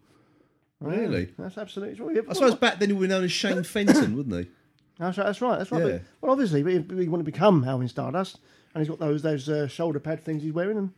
[0.80, 1.32] Really?
[1.38, 2.24] That's absolutely true.
[2.28, 4.50] I suppose back then he would be known as Shane Fenton, wouldn't he?
[4.98, 5.24] That's right.
[5.24, 5.58] That's right.
[5.58, 5.80] That's right.
[5.80, 5.88] Yeah.
[5.92, 8.38] But, well, obviously, we, we want to become Alvin Stardust,
[8.74, 10.92] and he's got those those uh, shoulder pad things he's wearing, and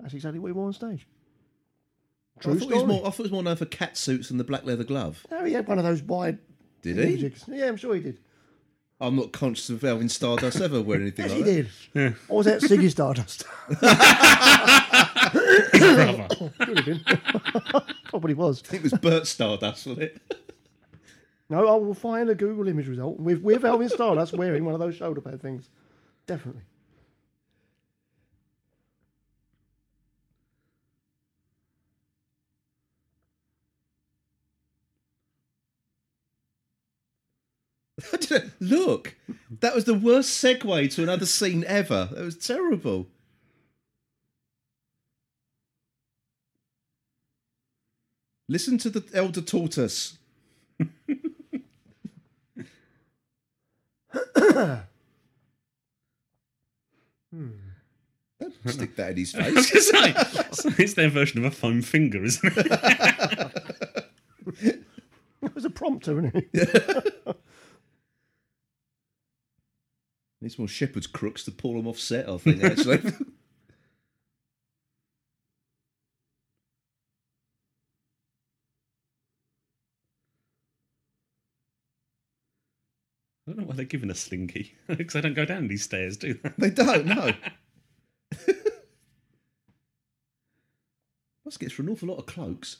[0.00, 1.06] that's exactly what he wore on stage.
[2.38, 2.86] True I thought, he was story.
[2.86, 5.26] more, I thought he was more known for cat suits and the black leather glove.
[5.30, 6.38] Oh, he had one of those wide.
[6.82, 7.16] Did he?
[7.18, 7.44] jigs.
[7.48, 8.18] Yeah, I'm sure he did.
[9.02, 11.70] I'm not conscious of Alvin Stardust ever wearing anything Yes, like he that.
[11.94, 12.16] did.
[12.28, 13.44] Or was that Ziggy Stardust?
[15.30, 17.00] Could have been.
[18.04, 18.62] Probably was.
[18.62, 20.20] I think it was Bert Stardust, wasn't it?
[21.48, 24.80] No, I will find a Google image result with with Alvin Stardust wearing one of
[24.80, 25.68] those shoulder pad things.
[26.26, 26.62] Definitely.
[38.60, 39.16] Look,
[39.60, 42.08] that was the worst segue to another scene ever.
[42.12, 43.06] That was terrible.
[48.48, 50.18] Listen to the elder tortoise.
[58.40, 59.90] Don't stick that in his I was face.
[59.92, 63.52] going to say, it's their version of a foam finger, isn't it?
[65.42, 67.36] It was a prompter, wasn't it?
[70.40, 72.98] Needs more shepherd's crooks to pull them off set, I think, actually.
[83.46, 84.76] I don't know why they're giving a slinky.
[84.86, 86.50] Because they don't go down these stairs, do they?
[86.56, 87.32] they don't, no.
[91.44, 92.76] Must get through an awful lot of cloaks.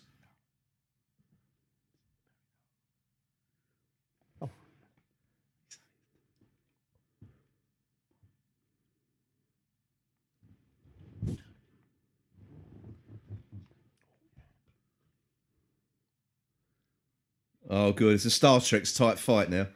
[17.71, 18.15] Oh, good.
[18.15, 19.69] It's a Star Trek's type fight now.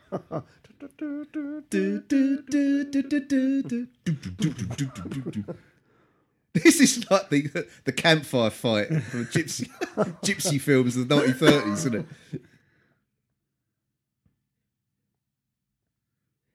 [6.53, 9.69] This is like the the campfire fight from gypsy
[10.23, 12.07] gypsy films of the 1930s, isn't it?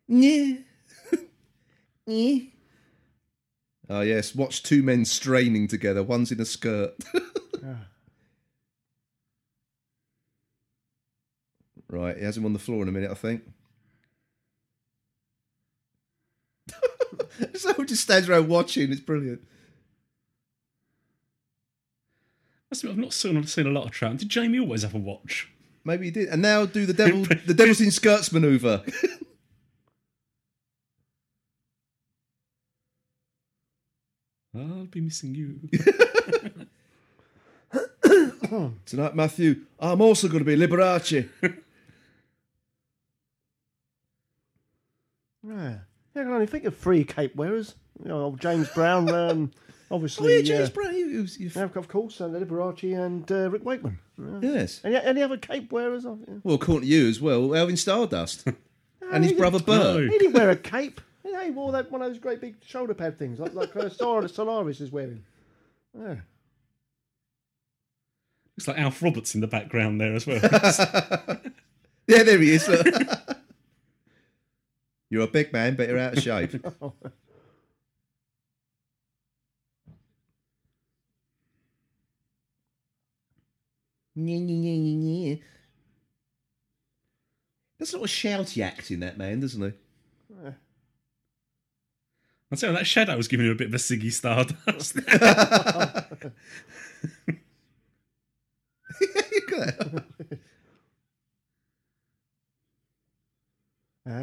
[0.08, 0.58] Yeah.
[2.08, 2.40] Yeah.
[3.88, 6.02] Oh yes, watch two men straining together.
[6.02, 6.96] One's in a skirt.
[11.90, 13.44] right, he has him on the floor in a minute, I think.
[17.56, 18.92] Someone just stands around watching.
[18.92, 19.42] It's brilliant.
[22.72, 24.18] I've not seen, seen a lot of Trout.
[24.18, 25.52] Did Jamie always have a watch?
[25.84, 26.30] Maybe he did.
[26.30, 28.84] And now do the devil, the devil's in skirts maneuver.
[34.56, 35.60] I'll be missing you.
[38.86, 41.30] Tonight, Matthew, I'm also going to be Liberace.
[45.48, 45.78] Yeah.
[46.16, 47.76] Yeah, I can only think of three cape wearers.
[48.02, 49.52] You know, old James Brown, um,
[49.92, 50.94] oh yeah, James uh, Brown.
[50.94, 54.00] He was, he- yeah, of course, and Liberace and uh, Rick Wakeman.
[54.18, 54.40] Yeah.
[54.42, 54.82] yes.
[54.84, 56.06] Any, any other cape wearers?
[56.06, 56.36] Oh, yeah.
[56.44, 58.48] Well, according to you as well, Alvin Stardust
[59.12, 59.96] and his brother Bert.
[59.96, 60.12] No.
[60.12, 61.00] He didn't wear a cape.
[61.24, 63.76] You know, he wore that one of those great big shoulder pad things, like like
[63.76, 65.24] uh, Star- Solaris is wearing.
[65.98, 66.16] Yeah.
[68.58, 70.40] Looks like Alf Roberts in the background there as well.
[72.08, 72.68] Yeah, there he is.
[75.12, 75.12] Look.
[75.12, 76.52] You're a big man, but you're out of shape.
[87.78, 89.72] That's sort of shouty acting, that man, doesn't he?
[92.52, 94.98] I'd say that shadow was giving you a bit of a Ziggy Stardust.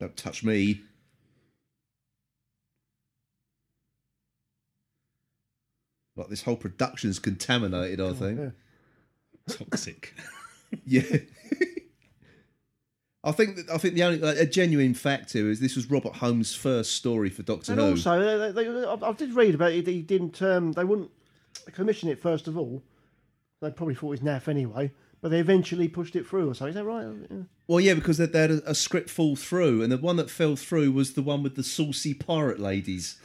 [0.00, 0.80] Don't touch me.
[6.16, 8.52] Like this whole production's contaminated, I think.
[9.48, 10.14] Toxic.
[10.86, 11.02] Yeah.
[13.24, 15.88] I think that I think the only like, a genuine fact here is this was
[15.90, 17.90] Robert Holmes' first story for Doctor And Who.
[17.90, 19.86] also, they, they, I I did read about it.
[19.86, 20.42] He didn't.
[20.42, 21.10] Um, they wouldn't
[21.72, 22.82] commission it first of all.
[23.60, 24.90] They probably thought it was naff anyway.
[25.20, 26.70] But they eventually pushed it through or something.
[26.70, 27.06] Is that right?
[27.30, 27.36] Yeah.
[27.68, 30.28] Well, yeah, because they, they had a, a script fall through, and the one that
[30.28, 33.18] fell through was the one with the saucy pirate ladies.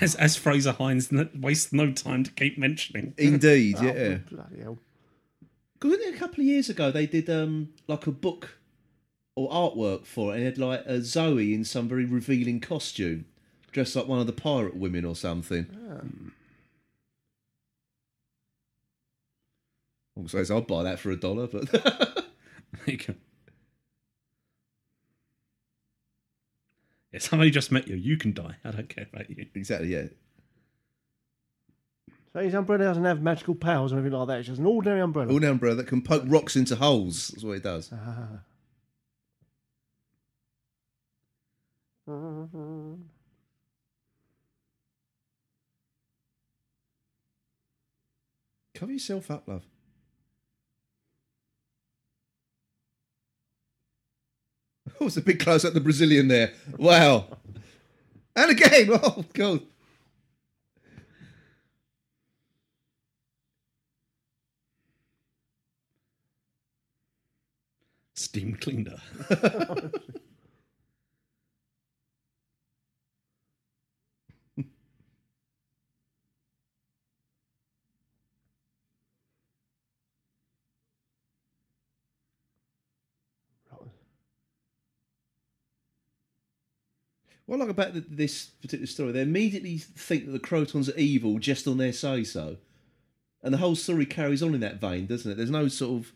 [0.00, 3.14] As, as Fraser Hines n- wastes no time to keep mentioning.
[3.16, 4.18] Indeed, Oh, yeah.
[4.28, 4.78] bloody hell.
[5.78, 8.58] Because a couple of years ago they did um like a book
[9.36, 13.26] or artwork for it, and it had like a Zoe in some very revealing costume,
[13.70, 15.66] dressed like one of the pirate women or something.
[20.16, 21.70] Also, I'd buy that for a dollar, but
[22.86, 23.14] There you go.
[27.12, 27.96] Yeah, somebody just met you.
[27.96, 28.56] You can die.
[28.64, 29.46] I don't care about you.
[29.54, 30.04] exactly, yeah.
[32.32, 34.38] So his umbrella doesn't have magical powers or anything like that.
[34.40, 35.32] It's just an ordinary umbrella.
[35.32, 37.28] All umbrella that can poke rocks into holes.
[37.28, 37.90] That's what it does.
[37.92, 38.40] Ah.
[48.74, 49.64] Cover yourself up, love.
[55.00, 56.52] Oh, it's a big close up the Brazilian there.
[56.78, 57.26] Wow.
[58.36, 59.62] And again, oh god.
[68.14, 68.96] Steam cleaner.
[87.46, 90.98] What I like about th- this particular story, they immediately think that the Krotons are
[90.98, 92.56] evil just on their say so.
[93.42, 95.36] And the whole story carries on in that vein, doesn't it?
[95.36, 96.12] There's no sort of.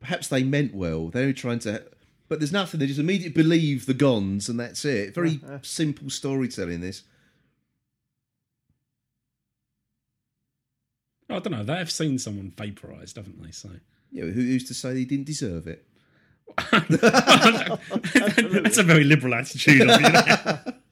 [0.00, 1.08] Perhaps they meant well.
[1.08, 1.84] They're only trying to.
[2.28, 2.80] But there's nothing.
[2.80, 5.14] They just immediately believe the Gonds, and that's it.
[5.14, 7.02] Very simple storytelling, this.
[11.28, 11.62] I don't know.
[11.62, 13.50] They have seen someone vaporized, haven't they?
[13.50, 13.68] So
[14.10, 15.86] Yeah, who used to say they didn't deserve it?
[16.70, 20.08] That's a very liberal attitude of you.
[20.10, 20.74] there.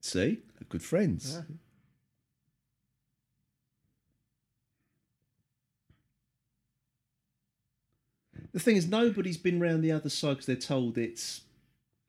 [0.00, 0.38] See?
[0.58, 1.40] They're good friends.
[8.52, 11.42] The thing is, nobody's been round the other side because they're told it's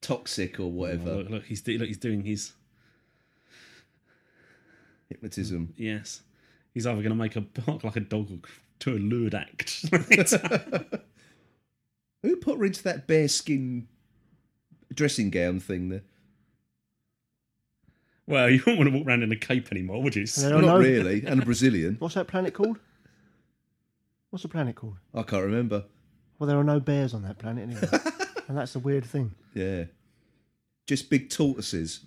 [0.01, 1.12] toxic or whatever.
[1.12, 2.54] Oh, look, look, he's do- look, he's doing his
[5.12, 5.74] Hypnotism.
[5.78, 6.21] yes.
[6.74, 8.47] He's either going to make a bark like a dog
[8.80, 9.84] to a lured act.
[12.24, 13.88] Who put her into that bearskin
[14.93, 16.04] dressing gown thing there?
[18.28, 20.21] well, you wouldn't want to walk around in a cape anymore, would you?
[20.21, 21.26] And there are Not no- really.
[21.26, 21.97] And a Brazilian.
[22.00, 22.78] What's that planet called?
[24.30, 24.95] What's the planet called?
[25.13, 25.84] I can't remember.
[26.39, 27.89] Well, there are no bears on that planet anyway.
[28.47, 29.32] and that's the weird thing.
[29.54, 29.84] Yeah.
[30.88, 32.00] Just big tortoises.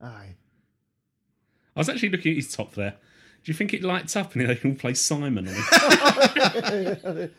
[0.00, 0.34] Aye.
[1.76, 2.92] I was actually looking at his top there.
[3.42, 5.48] Do you think it lights up and they can all play Simon?
[5.48, 7.32] On it?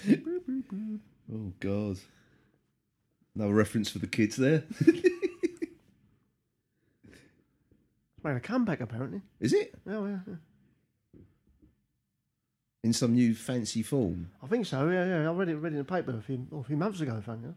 [1.32, 1.98] Oh, God.
[3.34, 4.64] Another reference for the kids there.
[4.80, 5.02] It's
[8.22, 9.22] made a comeback apparently.
[9.40, 9.74] Is it?
[9.88, 10.34] Oh yeah, yeah.
[12.84, 14.30] In some new fancy form?
[14.42, 14.88] I think so.
[14.88, 15.28] Yeah, yeah.
[15.28, 17.20] I read it, read it in the paper a few, a few months ago.
[17.24, 17.56] Funny, enough.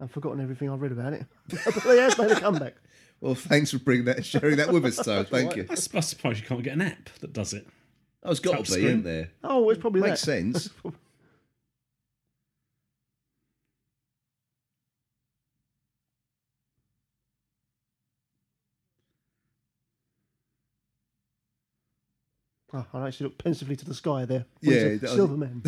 [0.00, 2.74] I've forgotten everything I've read about it, but he has made a comeback.
[3.20, 5.26] Well, thanks for bringing that, sharing that with us, Toad.
[5.26, 5.66] Thank you.
[5.68, 7.66] I'm surprised you can't get an app that does it.
[8.22, 8.84] Oh, it's got to be, Touchscreen.
[8.84, 9.30] isn't there?
[9.42, 10.10] Oh, it's probably that.
[10.10, 10.26] Makes that.
[10.26, 10.70] sense.
[22.72, 24.44] Oh, I actually looked pensively to the sky there.
[24.60, 25.62] Yeah, What is was- Silverman.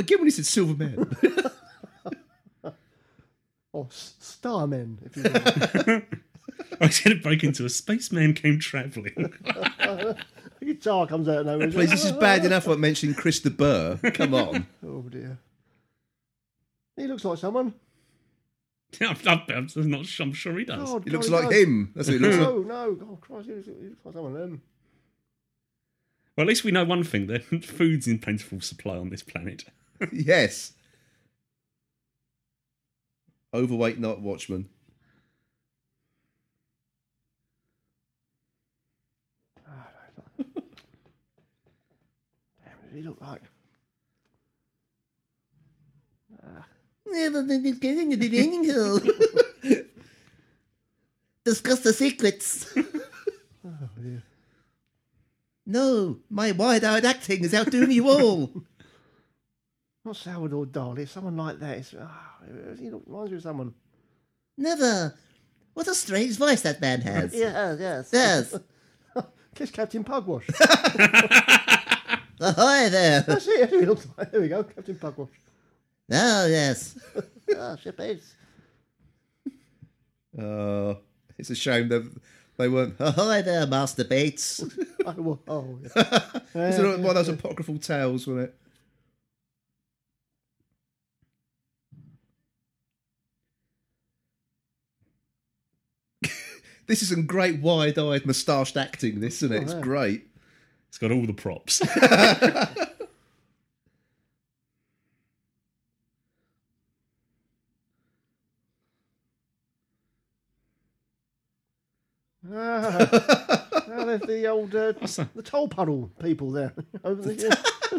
[0.00, 1.16] You looked up again when he said Silverman.
[3.72, 6.02] or oh, S- Starmen, if you will.
[6.80, 9.14] I was going to break into a spaceman came travelling.
[9.44, 10.16] the
[10.64, 11.70] guitar comes out of nowhere.
[11.70, 14.14] Please, this is bad enough like mentioning Chris de Burgh.
[14.14, 14.66] Come on.
[14.84, 15.38] Oh dear.
[16.96, 17.74] He looks like someone.
[19.00, 19.42] I'm, I'm,
[19.76, 20.04] I'm not.
[20.06, 20.90] sure- I'm sure he does.
[20.90, 21.62] God, He looks God, like does.
[21.62, 21.92] him.
[21.94, 22.48] That's what he looks like.
[22.48, 24.50] No, no, oh Christ, he looks, he looks like someone of.
[26.36, 29.64] Well, at least we know one thing: that food's in plentiful supply on this planet.
[30.12, 30.72] Yes.
[33.52, 34.68] Overweight night watchman.
[40.38, 40.46] Damn,
[42.84, 43.42] does he look like?
[46.42, 46.64] Ah.
[51.44, 52.72] Discuss the secrets.
[52.76, 54.22] Oh dear.
[55.66, 58.62] No, my wide-eyed acting is outdoing you all.
[60.04, 61.78] Not Salvador Dali, someone like that.
[61.78, 62.38] It's, ah,
[62.78, 63.74] he reminds me of someone.
[64.56, 65.14] Never.
[65.74, 67.34] What a strange voice that man has.
[67.34, 68.10] Yeah, yes.
[68.12, 68.58] Yes.
[69.54, 70.48] Kiss Captain Pugwash.
[72.40, 73.20] Ahoy there.
[73.20, 73.60] That's it.
[73.60, 74.30] That's what he looks like.
[74.32, 75.28] There we go, Captain Pugwash.
[76.12, 76.98] Oh, yes.
[77.56, 78.34] Ah, ship is.
[80.38, 80.94] Uh,
[81.36, 82.10] it's a shame that
[82.56, 82.94] they weren't.
[82.98, 84.64] Ahoy there, Master Bates.
[85.04, 86.30] Oh, oh, yeah.
[86.54, 88.54] It's one of those apocryphal tales, wasn't it?
[96.90, 99.20] This is some great wide-eyed, moustached acting.
[99.20, 99.62] This, isn't it?
[99.62, 99.80] It's yeah.
[99.80, 100.26] great.
[100.88, 101.80] It's got all the props.
[101.86, 101.88] Ah,
[112.52, 116.74] ah, there's the old uh, the Tolpuddle people there.
[117.04, 117.34] Over the,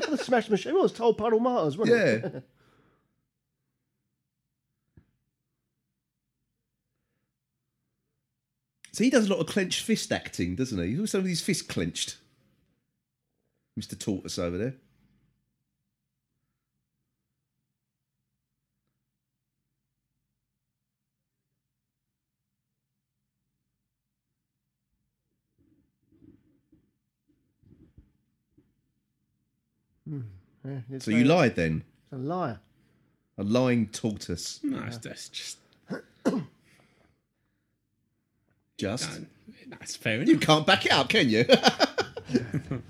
[0.10, 0.74] the smash machine.
[0.74, 2.32] Well, it was Tolpuddle martyrs, wasn't it?
[2.34, 2.40] Yeah.
[8.94, 10.90] So he does a lot of clenched fist acting, doesn't he?
[10.96, 12.18] He's always with his fist clenched.
[13.80, 13.98] Mr.
[13.98, 14.76] Tortoise over there.
[30.08, 30.22] Hmm.
[30.66, 31.84] Yeah, So you lied then?
[32.04, 32.60] It's a liar.
[33.38, 34.60] A lying tortoise.
[34.64, 35.58] no, it's- that's just
[38.82, 39.22] Just.
[39.70, 40.28] that's fair enough.
[40.28, 41.46] You can't back it up, can you?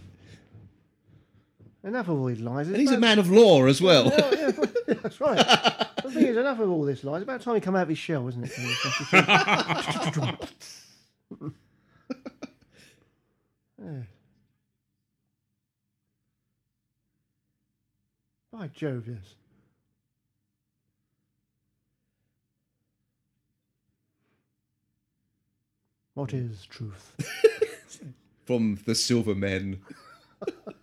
[1.83, 2.67] Enough of all these lies.
[2.67, 4.05] and he's a man of law as well.
[4.05, 4.51] Yeah,
[4.87, 5.37] yeah, that's right.
[6.01, 7.21] The thing is, enough of all this lies.
[7.21, 8.51] About time he come out of his shell, isn't it?
[13.83, 14.03] Yeah.
[18.51, 19.35] By Jove, yes.
[26.14, 27.14] What is truth?
[28.45, 29.80] From the Silver Men.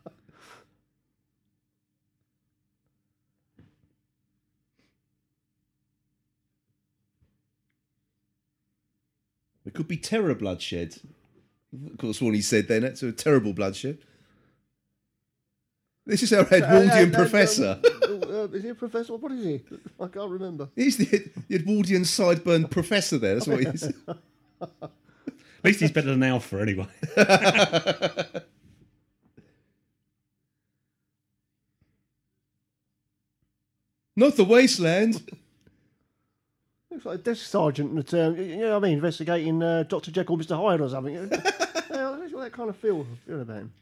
[9.68, 10.96] It could be terror bloodshed.
[11.92, 12.80] Of course, what he said then.
[12.80, 13.98] That's a terrible bloodshed.
[16.06, 17.78] This is our uh, Edwardian uh, uh, professor.
[17.84, 19.14] Uh, is he a professor?
[19.14, 19.60] What is he?
[20.00, 20.70] I can't remember.
[20.74, 21.04] He's the,
[21.48, 23.34] the Edwardian sideburned professor there.
[23.34, 23.92] That's what he is.
[25.58, 26.86] At least he's better than Alpha anyway.
[34.16, 35.22] Not the wasteland.
[36.90, 40.10] Looks like a desk sergeant at, um, you know what I mean, investigating uh, Dr.
[40.10, 40.56] Jekyll, Mr.
[40.56, 41.14] Hyde or something.
[41.14, 43.72] yeah, that's what that kind of feel, feel about him.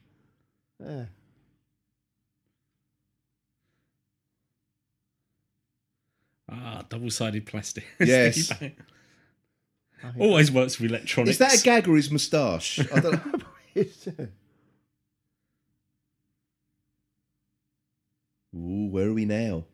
[0.85, 1.05] Yeah.
[6.51, 7.85] Ah, double-sided plastic.
[8.01, 8.53] Yes.
[10.19, 11.33] Always works with electronics.
[11.33, 12.81] Is that a gag or his moustache?
[12.93, 14.29] I don't know.
[18.55, 19.65] Ooh, where are we now?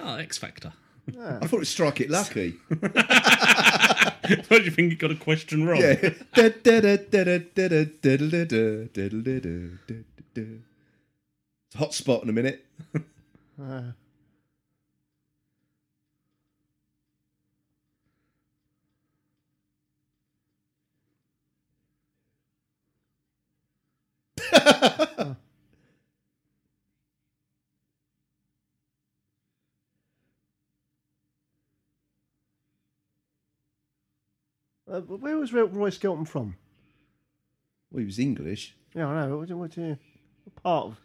[0.00, 0.72] Oh, X Factor.
[1.08, 2.54] I thought it was Strike It Lucky.
[2.68, 5.80] Why do you think you got a question wrong?
[5.80, 6.10] Yeah.
[11.74, 12.64] Hot spot in a minute.
[24.52, 25.06] Uh,
[34.90, 36.56] uh, where was Roy Skelton from?
[37.90, 38.74] Well, he was English.
[38.94, 39.38] Yeah, I know.
[39.38, 39.94] What, what, uh,
[40.44, 41.00] what part of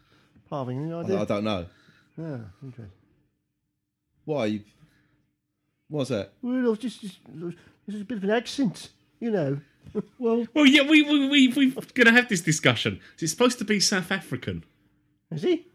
[0.50, 0.94] part of England?
[0.94, 1.22] I, idea?
[1.22, 1.66] I don't know.
[2.18, 2.92] Yeah, interesting.
[4.26, 4.62] Why?
[5.90, 6.34] What's that?
[6.42, 7.20] Well, it was just, just
[7.88, 8.90] it's a bit of an accent,
[9.20, 9.60] you know.
[10.20, 13.00] well, Well, yeah, we we we we're gonna have this discussion.
[13.18, 14.64] Is it supposed to be South African?
[15.32, 15.66] is he?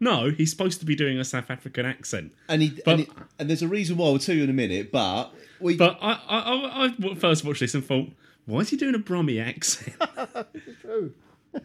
[0.00, 2.32] No, he's supposed to be doing a South African accent.
[2.48, 4.06] And he, But- and, he, and there's a reason why.
[4.10, 4.90] We'll tell you in a minute.
[4.92, 5.76] But we.
[5.76, 8.08] But I I, I, I first watched this and thought,
[8.44, 9.96] why is he doing a Brummy accent?
[10.54, 11.14] It's true.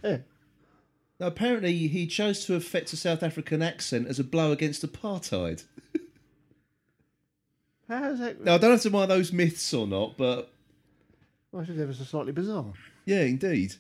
[0.04, 5.66] No, apparently, he chose to affect a South African accent as a blow against apartheid.
[7.88, 8.42] How's that?
[8.44, 10.54] Now, I don't know if it's one of those myths or not, but
[11.58, 12.74] I should ever so slightly bizarre.
[13.06, 13.74] yeah, indeed.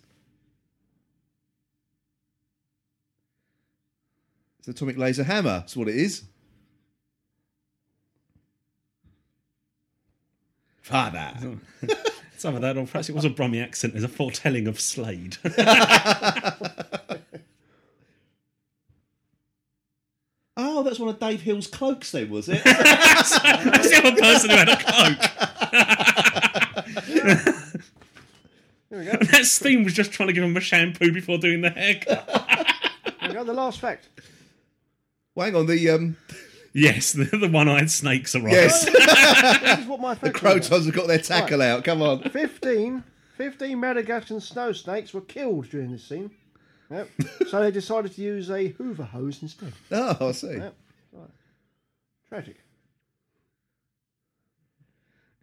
[4.57, 5.59] It's an atomic laser hammer.
[5.59, 6.23] That's what it is.
[10.81, 11.33] Father.
[12.37, 15.37] Some of that, or perhaps it was a Brummie accent, is a foretelling of Slade.
[20.61, 22.61] Oh, that's one of Dave Hill's cloaks, then, was it?
[22.65, 24.75] That's the other person who had a
[27.15, 27.55] cloak.
[28.89, 29.11] Here we go.
[29.31, 32.27] that Steam was just trying to give him a shampoo before doing the haircut.
[33.19, 33.43] Here we go.
[33.43, 34.09] The last fact.
[35.35, 36.17] well, hang on, the um,
[36.73, 38.53] Yes, the, the one-eyed snakes are right.
[38.53, 40.69] yes, This is what my fact was.
[40.69, 41.83] Krotons have got their tackle out.
[41.83, 42.23] Come on.
[42.29, 43.03] 15,
[43.37, 46.31] 15 Madagascan snow snakes were killed during this scene.
[46.91, 47.09] Yep.
[47.49, 49.73] so they decided to use a Hoover hose instead.
[49.91, 50.53] Oh, I see.
[50.53, 50.75] Yep.
[51.11, 51.29] Right.
[52.29, 52.57] Tragic.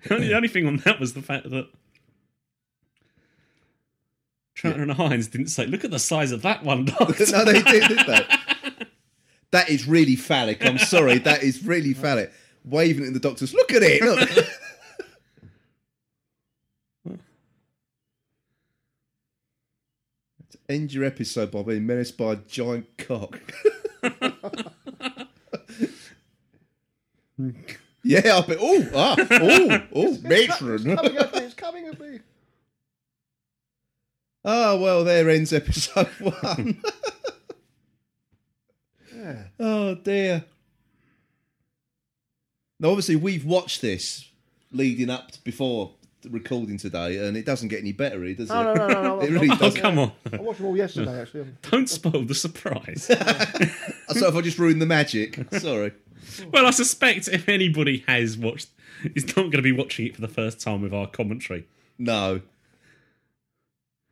[0.04, 1.68] The only, the only thing on that was the fact that
[4.56, 7.62] Troughton and Hines didn't say, "Look at the size of that one, Doctor." no, they
[7.62, 8.26] did, did they?
[9.52, 10.66] That is really phallic.
[10.66, 11.18] I'm sorry.
[11.18, 12.32] That is really phallic.
[12.64, 13.54] Waving it in the doctor's.
[13.54, 14.02] Look at it.
[14.02, 14.28] Look.
[20.50, 23.40] To end your episode by being menaced by a giant cock.
[28.02, 28.58] yeah, I bet.
[28.60, 30.96] Oh, ah, oh, oh, matron.
[30.96, 32.20] Coming at me, it's coming at me.
[34.48, 36.80] Oh, well, there ends episode one.
[39.14, 39.42] Yeah.
[39.58, 40.44] Oh dear.
[42.78, 44.28] Now, obviously, we've watched this
[44.70, 48.50] leading up to before the recording today, and it doesn't get any better, eh, does
[48.50, 48.54] it?
[48.54, 49.02] No, no, no, no.
[49.02, 49.20] no.
[49.20, 49.80] It really Oh, doesn't.
[49.80, 50.12] come on!
[50.32, 51.46] I watched them all yesterday, actually.
[51.70, 53.04] Don't spoil the surprise.
[53.04, 53.14] So
[54.28, 55.92] if I just ruined the magic, sorry.
[56.52, 58.68] well, I suspect if anybody has watched,
[59.14, 61.66] is not going to be watching it for the first time with our commentary.
[61.98, 62.42] No.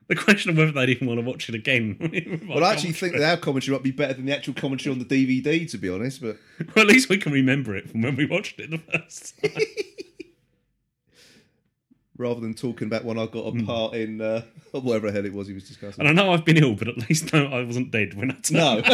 [0.06, 1.96] The question of whether they'd even want to watch it again.
[2.48, 4.98] Well, I actually think that our commentary might be better than the actual commentary on
[4.98, 6.20] the DVD, to be honest.
[6.20, 6.36] But
[6.76, 9.52] Well, at least we can remember it from when we watched it the first time.
[12.18, 14.42] rather than talking about when I got a part in uh,
[14.72, 16.00] whatever the hell it was he was discussing.
[16.06, 18.34] and I know I've been ill, but at least no, I wasn't dead when I
[18.34, 18.84] turned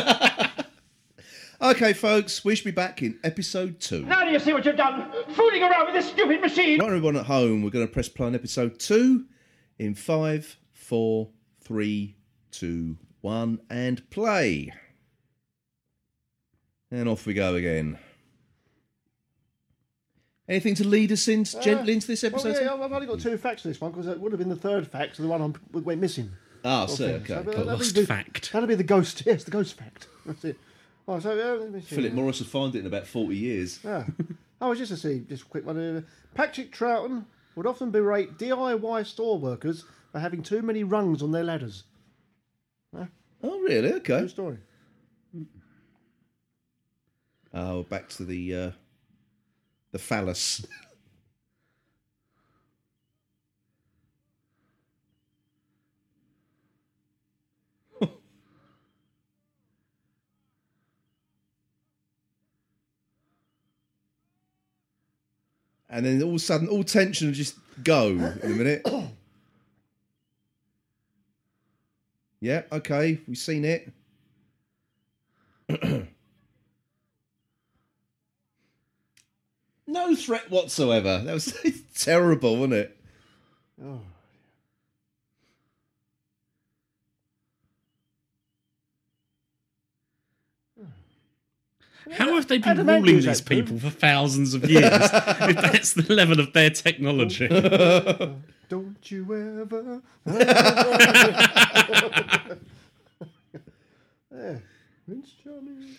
[1.60, 1.70] No.
[1.70, 4.04] okay, folks, we should be back in episode two.
[4.06, 5.10] Now do you see what you've done?
[5.34, 6.78] Fooling around with this stupid machine!
[6.80, 9.26] Right, everyone at home, we're going to press play on episode two
[9.78, 10.56] in five,
[10.90, 11.28] four,
[11.62, 12.16] three,
[12.50, 14.72] two, one, and play.
[16.90, 17.96] And off we go again.
[20.48, 22.60] Anything to lead us in gently into this Well, episode?
[22.60, 24.56] yeah, I've only got two facts for this one because it would have been the
[24.56, 25.40] third fact, so the one
[25.74, 26.30] I went missing.
[26.64, 27.26] Ah, so, Okay, okay.
[27.34, 27.52] so, cool.
[27.52, 28.50] that'd Lost be fact.
[28.52, 29.22] That'll be the ghost.
[29.26, 30.08] Yes, the ghost fact.
[30.26, 30.56] That's it.
[31.06, 31.94] Oh, so, uh, let me see.
[31.94, 33.78] Philip Morris will find it in about 40 years.
[33.84, 34.06] Yeah.
[34.60, 35.78] Oh, just to see, just a quick one.
[35.78, 36.00] Uh,
[36.34, 41.44] Patrick Troughton would often berate DIY store workers for having too many rungs on their
[41.44, 41.84] ladders.
[43.42, 43.92] Oh, really?
[43.94, 44.18] Okay.
[44.18, 44.58] True story.
[47.52, 48.70] Oh, back to the uh,
[49.90, 50.64] the phallus.
[65.90, 68.86] and then all of a sudden, all tension will just go in a minute.
[72.40, 73.92] yeah, okay, we've seen it.
[79.90, 81.18] No threat whatsoever.
[81.24, 81.52] That was
[81.98, 82.96] terrible, wasn't it?
[83.84, 84.00] Oh.
[92.12, 94.84] How have they been Adamantium ruling these that people for thousands of years?
[94.92, 97.48] if that's the level of their technology.
[98.68, 100.02] Don't you ever.
[104.32, 104.58] yeah.
[105.06, 105.96] Prince Charming.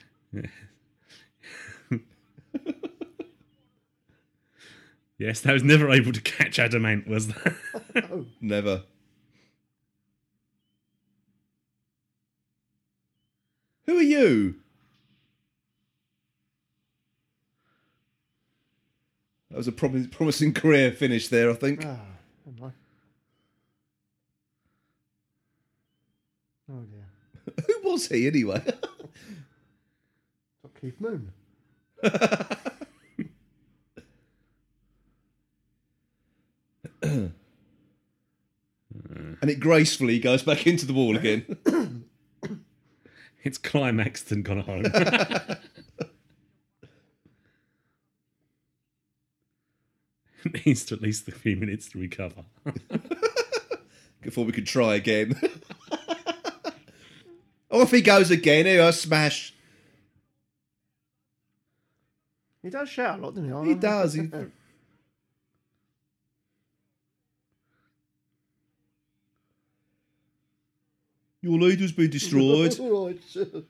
[5.17, 7.55] yes, they was never able to catch adamant, was that?
[8.41, 8.83] Never.
[13.85, 14.55] Who are you?
[19.61, 21.85] Was a prom- promising career finish there, I think.
[21.85, 21.99] Ah,
[22.47, 22.73] never mind.
[26.67, 27.05] Oh dear.
[27.67, 28.63] Who was he anyway?
[30.63, 31.31] Not Keith Moon.
[37.03, 37.33] and
[39.43, 41.45] it gracefully goes back into the wall again.
[43.43, 44.85] it's climaxed and gone home.
[50.65, 52.43] needs to at least a few minutes to recover
[54.21, 55.39] before we can try again.
[57.71, 58.65] Off he goes again.
[58.65, 59.53] Here, I smash.
[62.61, 63.69] He does shout a lot, doesn't he?
[63.69, 64.13] He does.
[64.13, 64.29] He...
[71.41, 72.71] Your leader's been destroyed.
[72.73, 73.65] the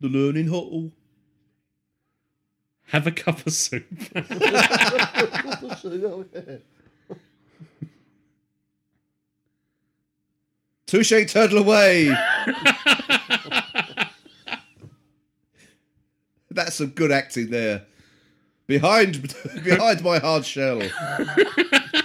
[0.00, 0.92] learning hole.
[2.86, 3.84] Have a cup of soup.
[10.86, 12.16] Touche turtle away.
[16.50, 17.82] That's some good acting there.
[18.68, 19.34] Behind
[19.64, 20.78] behind my hard shell.
[20.78, 22.04] That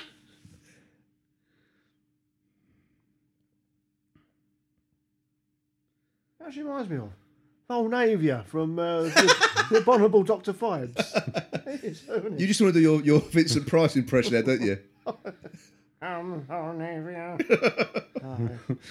[6.51, 7.09] she reminds me of.
[7.75, 10.51] Vulnavia from uh, the, the Abominable Dr.
[10.53, 10.97] Phibes.
[11.83, 12.37] Isn't?
[12.39, 14.77] You just want to do your, your Vincent Price impression there, don't you?
[16.01, 18.05] Um, Vulnavia.
[18.23, 18.75] Oh.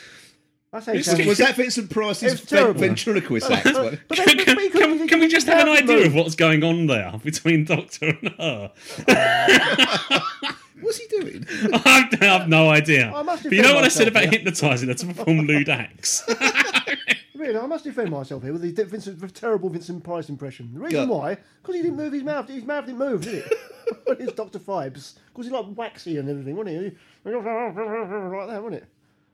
[0.72, 1.26] That's how you It's sound.
[1.26, 2.80] Was that Vincent Price's It's terrible.
[2.80, 3.64] ventriloquist act?
[3.64, 5.74] But, but then- can, but he can- couldn't- he can we couldn't just have an
[5.74, 8.72] have the idea of what's going on there between Doctor and her?
[10.80, 11.44] What's he doing?
[11.74, 13.12] I have no idea.
[13.14, 14.32] I must but you know what I said about here.
[14.32, 16.24] hypnotising her to perform lewd acts?
[17.40, 20.74] Really, I must defend myself here with the Vincent, terrible Vincent Price impression.
[20.74, 21.16] The reason Go.
[21.16, 22.46] why, because he didn't move his mouth.
[22.46, 23.50] His mouth didn't move, did it?
[24.08, 24.58] it's Dr.
[24.58, 25.14] Phibes.
[25.28, 26.92] Because he's like waxy and everything, wasn't he?
[27.30, 28.84] Like that, wasn't it?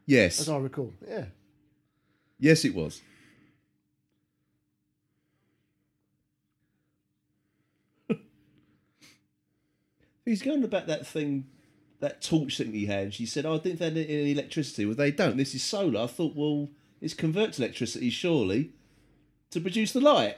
[0.06, 0.38] Yes.
[0.38, 0.92] As I recall.
[1.04, 1.24] Yeah.
[2.38, 3.02] Yes, it was.
[10.24, 11.48] He's going about that thing,
[11.98, 13.14] that torch thing he had.
[13.14, 14.86] She said, oh, I didn't have any electricity.
[14.86, 15.36] Well, they don't.
[15.36, 16.02] This is solar.
[16.02, 16.68] I thought, well,
[17.06, 18.72] it's convert electricity, surely,
[19.50, 20.36] to produce the light.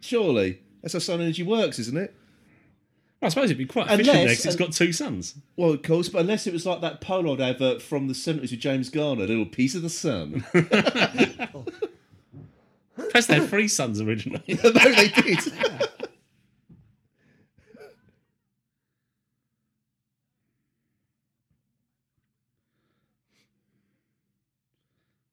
[0.00, 0.60] Surely.
[0.80, 2.14] That's how sun energy works, isn't it?
[3.20, 5.34] I suppose it'd be quite efficient Unless- because it's got two suns.
[5.56, 8.60] Well, of course, but unless it was like that Polaroid advert from the 70s with
[8.60, 10.44] James Garner, a little piece of the sun.
[12.96, 14.42] Perhaps they had three suns originally.
[14.48, 15.40] no, they did.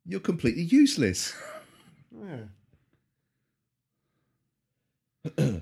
[0.08, 1.36] You're completely useless.
[5.38, 5.60] yeah.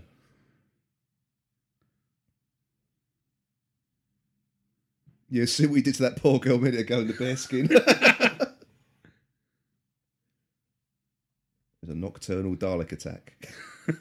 [5.30, 7.68] yeah, see what we did to that poor girl a minute ago in the bearskin?
[7.68, 7.82] There's
[11.90, 13.50] a nocturnal Dalek attack.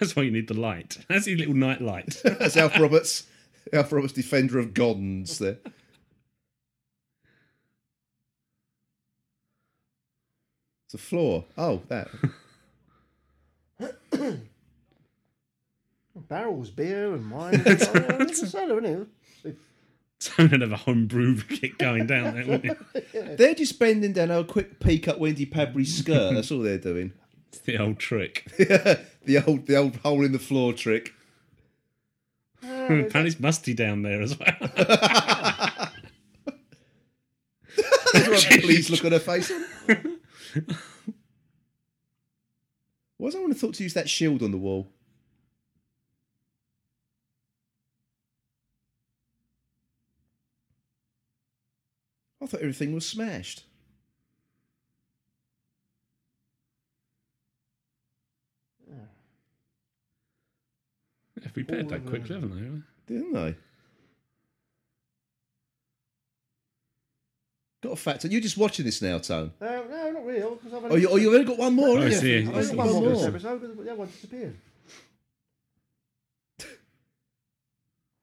[0.00, 0.96] That's why you need the light.
[1.08, 2.16] That's your little night light.
[2.24, 3.26] That's Alf Roberts.
[3.72, 5.58] Alf Roberts, defender of Gonds there.
[10.96, 11.44] It's a floor.
[11.58, 12.08] Oh, that.
[16.16, 17.54] Barrels, beer, and wine.
[17.54, 19.10] And it's a cellar, isn't
[19.44, 19.58] it?
[20.20, 23.36] So they'd have a homebrew kit going down there, wouldn't you?
[23.36, 26.32] They're just bending down a quick peek at Wendy Padbury's skirt.
[26.32, 27.12] That's all they're doing.
[27.48, 28.50] It's the old trick.
[28.56, 31.12] the old, the old hole in the floor trick.
[32.62, 35.90] Apparently it's musty down there as well.
[38.62, 39.52] Please look at her face.
[43.18, 44.88] Why does I want to thought to use that shield on the wall?
[52.42, 53.64] I thought everything was smashed.
[61.36, 63.14] They've repaired that quickly, haven't they?
[63.14, 63.56] Didn't they?
[67.86, 68.28] Got a factor.
[68.28, 69.52] You're just watching this now, Tone.
[69.60, 70.40] No, no, not really.
[70.40, 72.38] 'cause I've Oh, you, oh, you've only got one more, I haven't see.
[72.40, 72.50] you?
[72.50, 74.56] I I've only got One one more this episode, but the other one disappeared.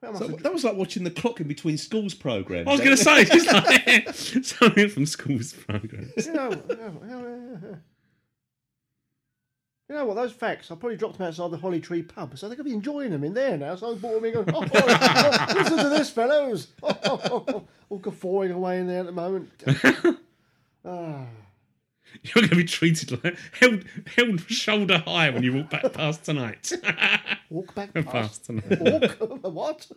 [0.06, 2.68] I So that was like watching the clock in between schools programs.
[2.68, 4.14] I was going to say, it's like
[4.46, 6.26] something from school's programs.
[6.28, 7.78] You know, you know, you know,
[9.90, 10.16] you know what?
[10.16, 12.74] Those facts, I probably dropped them outside the Holly Tree pub, so they could be
[12.74, 13.76] enjoying them in there now.
[13.76, 16.68] So I bought them in going, oh, oh, listen to this, fellows.
[16.82, 19.50] All guffawing away in there at the moment.
[20.86, 21.28] Ah.
[22.24, 23.86] You're going to be treated like held,
[24.18, 26.74] held shoulder high when you walk back past tonight.
[27.50, 28.46] walk back past past.
[28.48, 28.82] tonight.
[28.82, 29.44] Walk?
[29.44, 29.88] what?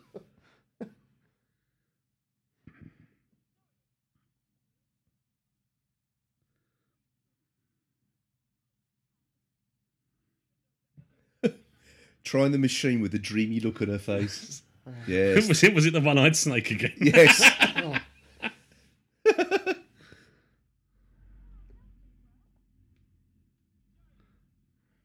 [12.27, 14.62] Trying the machine with a dreamy look on her face.
[15.09, 15.49] Yes.
[15.49, 16.93] was it was it the one-eyed snake again?
[17.01, 17.43] yes.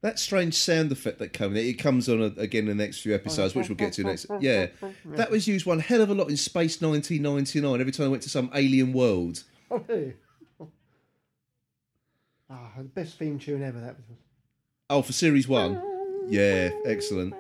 [0.02, 3.54] That strange sound effect that comes, it comes on again in the next few episodes,
[3.54, 4.26] which we'll get to next.
[4.40, 4.68] Yeah,
[5.06, 7.80] that was used one hell of a lot in Space 1999.
[7.80, 10.14] Every time I went to some alien world, Oh, really?
[12.50, 13.80] Ah, the best theme tune ever.
[13.80, 14.06] That was.
[14.90, 15.76] oh, for series one,
[16.32, 17.34] yeah, excellent.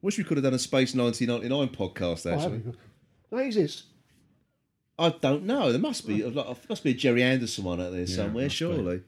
[0.00, 2.26] Wish we could have done a Space 1999 podcast.
[2.26, 2.78] Oh, Actually, that'd be good.
[3.30, 3.84] Do they exist?
[4.98, 5.70] I don't know.
[5.70, 6.24] There must be.
[6.24, 8.44] Like, there must be a Gerry Anderson one out there somewhere.
[8.44, 8.56] must be.
[8.56, 9.02] Surely.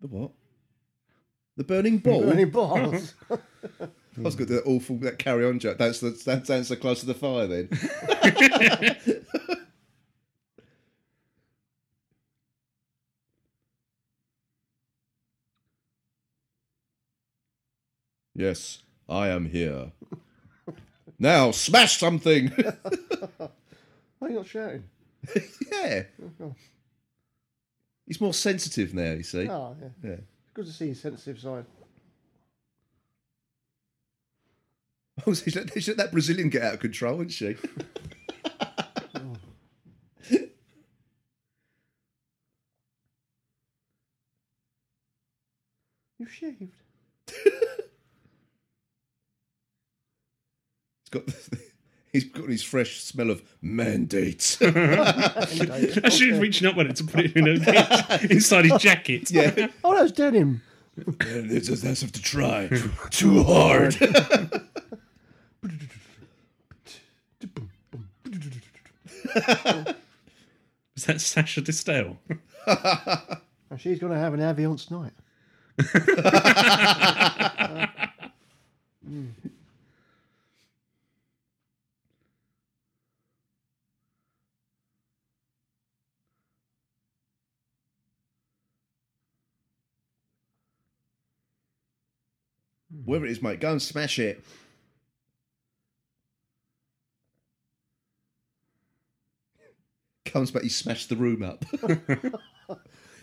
[0.00, 0.32] The what?
[1.56, 2.20] The burning ball.
[2.22, 3.14] Burning balls.
[4.16, 5.78] I was going to do that awful that carry on joke.
[5.78, 7.68] That's the that sounds so close to the fire then.
[18.34, 19.92] yes, I am here.
[21.18, 22.48] Now smash something.
[24.18, 24.84] Why are you not shouting?
[25.72, 26.02] yeah.
[26.40, 26.54] Oh,
[28.06, 29.48] He's more sensitive now, you see.
[29.48, 30.10] Oh, yeah.
[30.10, 30.16] Yeah.
[30.52, 31.64] Good to see his sensitive side.
[35.26, 37.56] Oh, she let, she let that Brazilian get out of control, isn't she?
[46.18, 46.72] You've shaved.
[50.98, 51.22] He's got
[52.12, 54.60] he's got his fresh smell of mandates.
[54.62, 55.44] I
[56.08, 57.52] should have reached up with it to put it in a,
[58.30, 59.30] inside his jacket.
[59.30, 59.68] yeah.
[59.84, 60.62] Oh, that's denim.
[60.96, 62.68] It's just have to try
[63.10, 63.96] too hard.
[70.96, 72.16] Is that Sasha Distel?
[72.66, 73.38] And
[73.70, 75.12] oh, she's going to have an Aviance night.
[93.04, 94.44] Wherever it is, mate, go and smash it.
[100.34, 101.64] Comes back, he smashed the room up.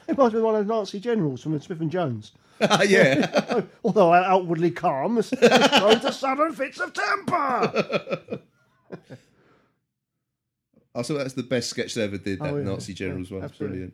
[0.07, 2.32] It must be one of those Nazi generals from Smith and Jones.
[2.59, 3.62] Ah, yeah.
[3.84, 8.39] Although outwardly calm, he's prone to sudden fits of temper.
[10.93, 12.97] Oh, I thought that's the best sketch they ever did, that Oh, yeah, Nazi yeah,
[12.97, 13.43] Generals one.
[13.43, 13.93] It's brilliant.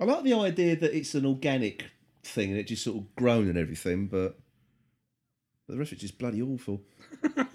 [0.00, 1.86] I like the idea that it's an organic
[2.22, 4.38] thing and it just sort of grown and everything, but,
[5.66, 6.82] but the rest of it's just bloody awful.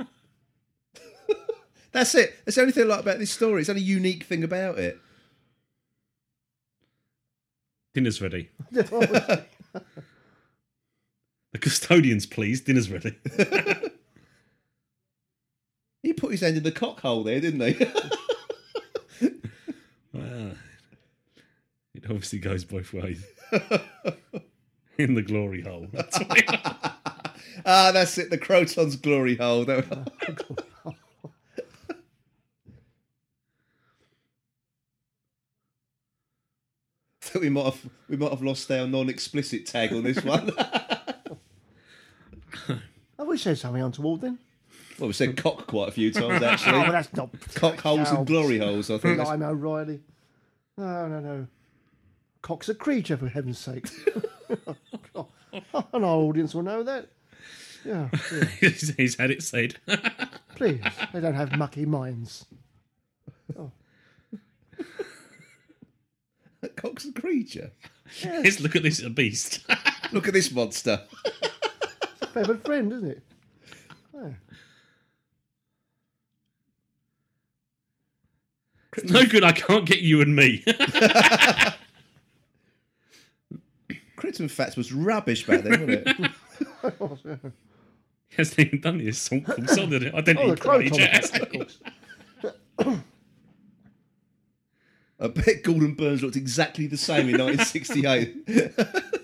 [1.91, 2.33] That's it.
[2.43, 3.61] That's the only thing I like about this story.
[3.61, 4.99] It's the only unique thing about it.
[7.93, 8.49] Dinner's ready.
[11.53, 12.61] The custodians, please.
[12.61, 13.15] Dinner's ready.
[16.01, 17.87] He put his hand in the cock hole there, didn't he?
[22.03, 23.25] It obviously goes both ways.
[24.97, 25.87] In the glory hole.
[25.91, 26.45] That's what it-
[27.65, 28.29] ah, that's it.
[28.29, 29.65] The Kroton's glory hole.
[29.65, 30.09] That-
[37.21, 40.51] So we might have we might have lost our non-explicit tag on this one.
[43.17, 44.37] Have we said something untoward then?
[44.99, 46.91] well, we said cock quite a few times Oh, but actually.
[46.91, 47.29] that's not.
[47.55, 48.91] cock holes Oh, and glory holes.
[48.91, 49.17] I think.
[49.17, 50.01] That's, Lime O'Reilly.
[50.77, 51.47] No, no, no.
[52.43, 53.87] Cock's a creature, for heaven's sake.
[55.73, 57.07] Our audience will know that.
[57.85, 58.45] Yeah, yeah.
[58.59, 59.77] he's, he's had it said.
[60.55, 60.83] please.
[61.13, 62.45] They don't have mucky minds.
[63.57, 63.71] Oh.
[66.75, 67.71] cock's a creature.
[68.23, 69.65] Let's look at this a beast.
[70.11, 71.01] Look at this monster.
[72.33, 73.23] Feathered friend, isn't it?
[79.05, 80.63] no good, I can't get you and me.
[84.33, 87.53] Krypton Factor was rubbish back then, wasn't it?
[88.29, 90.91] he hasn't even done the assault course on oh, the identity Oh, the page.
[90.91, 91.07] Kroton.
[91.09, 91.31] has
[92.91, 92.99] he?
[95.19, 99.19] I bet Gordon Burns looked exactly the same in 1968.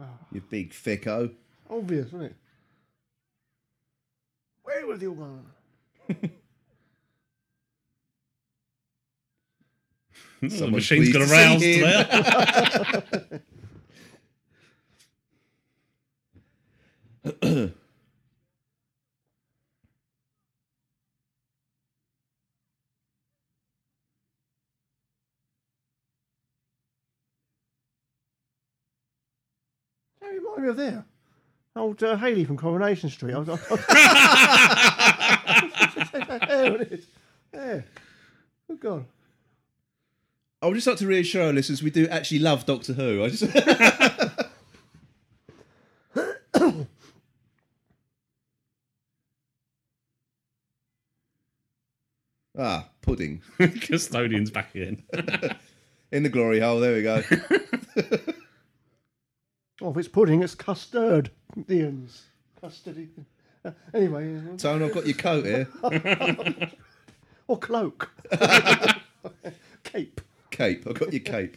[0.00, 0.04] Ah.
[0.30, 1.32] you big thicko.
[1.70, 2.36] Obvious, isn't it?
[4.88, 5.44] Where was the one?
[10.40, 11.82] the Someone's machine's got pleased to aroused see him.
[11.82, 13.42] there.
[30.20, 31.04] That reminds me of there.
[31.78, 33.34] Old uh, Hayley from Coronation Street.
[33.34, 33.86] I was, I was...
[36.48, 37.06] there it is.
[37.54, 37.80] Yeah.
[38.70, 39.06] Oh God.
[40.60, 43.24] I would just like to reassure our listeners we do actually love Doctor Who.
[43.24, 43.44] I just.
[52.58, 53.42] ah, pudding.
[53.58, 55.04] Custodian's back in.
[56.10, 57.22] In the glory hole, there we go.
[59.80, 61.30] Oh, if it's pudding, it's custard.
[61.70, 62.24] Ian's
[62.60, 63.10] custody.
[63.64, 65.68] Uh, anyway, Tone, I've got your coat here.
[67.46, 68.10] or cloak.
[69.84, 70.20] Cape.
[70.50, 70.84] Cape.
[70.88, 71.56] I've got your cape.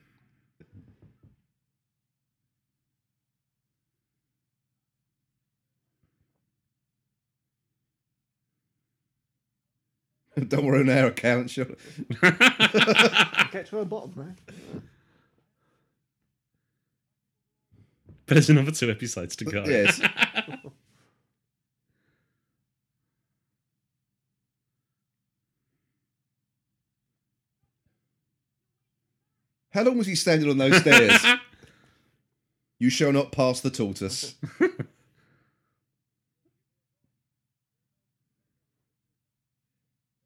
[10.47, 11.65] Don't worry on our account, sure.
[12.22, 14.38] Get to her bottom, man.
[18.28, 19.64] But there's another two episodes to go.
[19.66, 20.02] Yes.
[29.72, 31.24] How long was he standing on those stairs?
[32.80, 34.36] you shall not pass the tortoise.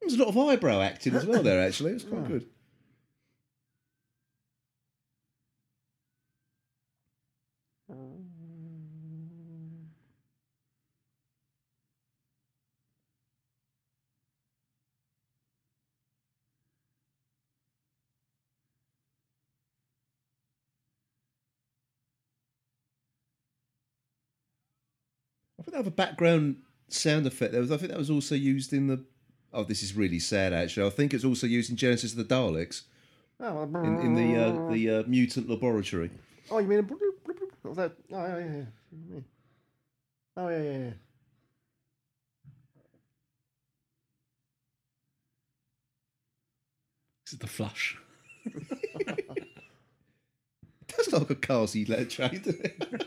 [0.02, 1.92] There's a lot of eyebrow acting as well there, actually.
[1.92, 2.46] It's was quite good.
[25.60, 27.52] I think they have a background sound effect.
[27.52, 29.04] There was, I think that was also used in the.
[29.54, 30.54] Oh, this is really sad.
[30.54, 32.84] Actually, I think it's also used in Genesis of the Daleks
[33.40, 36.10] Oh, in, in the uh, the uh, mutant laboratory.
[36.50, 36.84] oh you mean a
[37.74, 37.94] bloop, that?
[38.12, 38.66] Oh, yeah, yeah, yeah.
[38.96, 39.20] Mm-hmm.
[40.38, 40.94] Oh, yeah, yeah, yeah.
[47.26, 47.98] This is the flush.
[50.88, 53.06] That's like a Carsey lead train, doesn't it?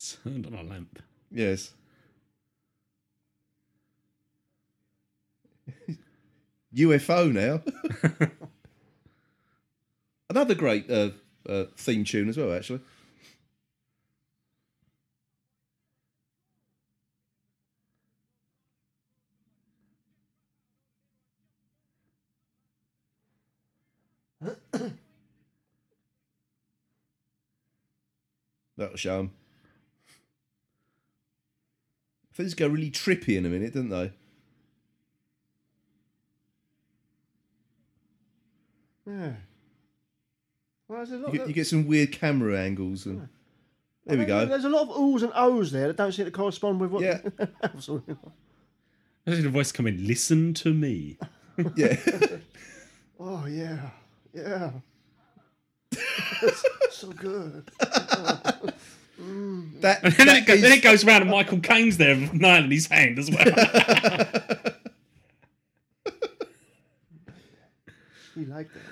[0.24, 1.02] Turned on a lamp.
[1.30, 1.72] yes.
[6.74, 7.62] UFO now.
[10.30, 11.10] Another great uh,
[11.48, 12.80] uh, theme tune as well, actually.
[28.76, 29.30] That'll show 'em.
[32.34, 34.12] Things go really trippy in a minute, don't they?
[39.20, 39.32] Yeah.
[40.88, 43.28] Well, there's a lot You get, of- you get some weird camera angles, and
[44.06, 44.44] there we go.
[44.46, 47.02] There's a lot of oohs and ohs there that don't seem to correspond with what.
[47.02, 47.20] Yeah.
[47.62, 48.16] Absolutely.
[49.26, 50.06] I see the voice come in.
[50.06, 51.18] Listen to me.
[51.76, 51.96] Yeah,
[53.20, 53.90] oh yeah,
[54.32, 54.70] yeah.
[55.90, 56.64] That's
[56.96, 57.70] so good.
[57.78, 58.72] that,
[59.18, 60.02] And then, that
[60.38, 62.86] it goes, is- then it goes round and Michael Caine's there with nail in his
[62.86, 63.44] hand as well.
[68.34, 68.82] He liked that.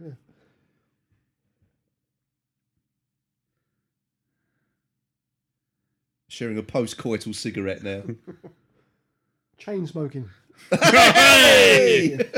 [0.00, 0.10] Yeah.
[6.34, 8.02] sharing a post-coital cigarette now.
[9.58, 10.28] Chain smoking.
[10.70, 12.18] Hey!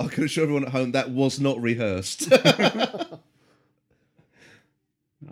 [0.00, 2.32] I can assure everyone at home that was not rehearsed.
[2.32, 3.18] I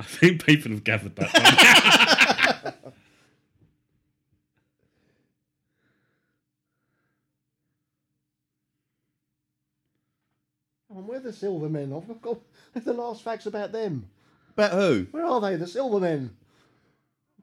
[0.02, 1.32] think people have gathered that.
[1.32, 2.92] by now.
[10.92, 11.96] Oh, where are the Silvermen?
[11.96, 12.38] I've got
[12.74, 14.08] the last facts about them.
[14.52, 15.06] About who?
[15.10, 15.56] Where are they?
[15.56, 16.30] The Silvermen.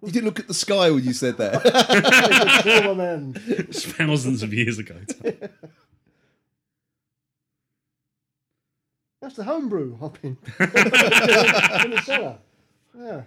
[0.04, 1.64] You didn't look at the sky when you said that.
[1.64, 3.42] the Silvermen.
[3.70, 4.96] It's thousands of years ago.
[9.22, 12.38] That's the homebrew up in, in the cellar.
[12.98, 13.24] Yeah.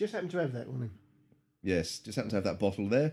[0.00, 0.90] Just happened to have that one.
[1.62, 3.12] yes, just happened to have that bottle there.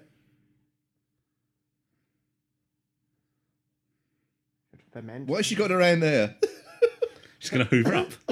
[4.93, 5.27] Ferment.
[5.27, 6.35] What has she got around there?
[7.39, 8.11] She's going to hoover up.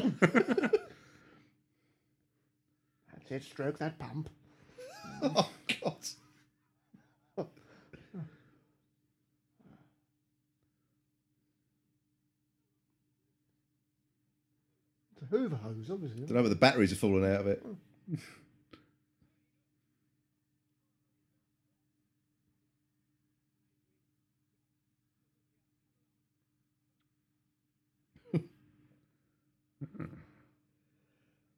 [3.12, 4.30] That's it, stroke that pump.
[5.22, 5.96] Oh God.
[15.20, 16.26] The Hoover hose, obviously.
[16.26, 17.66] Don't know, but the batteries are falling out of it.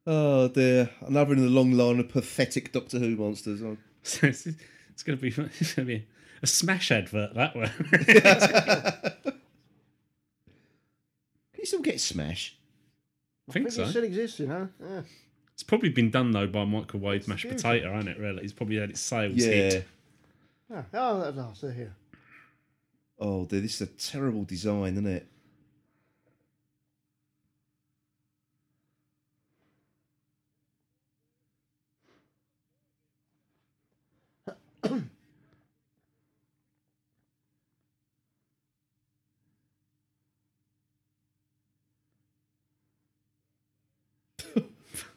[0.08, 0.90] Oh dear!
[1.06, 3.62] Another in the long line of pathetic Doctor Who monsters.
[3.62, 5.28] Oh, So it's, it's going to be
[5.60, 6.06] it's going to be
[6.42, 7.68] a smash advert that one.
[11.52, 12.56] Can you still get Smash?
[13.48, 13.82] I think I think so.
[13.84, 14.68] it still exists, you know.
[14.80, 15.00] Yeah.
[15.54, 17.56] It's probably been done though by microwave mashed huge.
[17.56, 18.18] potato, hasn't it?
[18.20, 19.46] Really, it's probably had its sales Yeah.
[19.46, 19.86] hit.
[20.70, 20.82] yeah.
[20.94, 21.94] Oh, at last, they're here.
[23.18, 25.26] Oh dear, this is a terrible design, isn't it?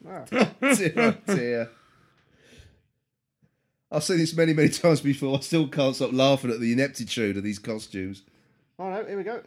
[0.08, 0.24] Ah.
[0.74, 1.70] dear, oh dear.
[3.90, 5.36] I've seen this many, many times before.
[5.36, 8.22] I still can't stop laughing at the ineptitude of these costumes.
[8.78, 9.42] All right, here we go.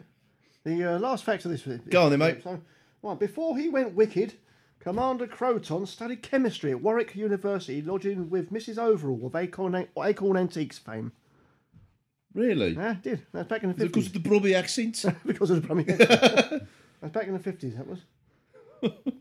[0.63, 1.63] The uh, last fact of this.
[1.89, 2.43] Go on then, mate.
[2.43, 2.61] So,
[3.01, 4.35] right, before he went wicked,
[4.79, 8.77] Commander Kroton studied chemistry at Warwick University, lodging with Mrs.
[8.77, 11.11] Overall of Acorn, Acorn Antiques fame.
[12.35, 12.73] Really?
[12.73, 13.25] Yeah, did.
[13.31, 14.07] That's back in the Is it because 50s.
[14.07, 15.05] of the Brummy accent?
[15.25, 15.85] because of the plumbing.
[15.87, 17.99] That's back in the 50s, that was.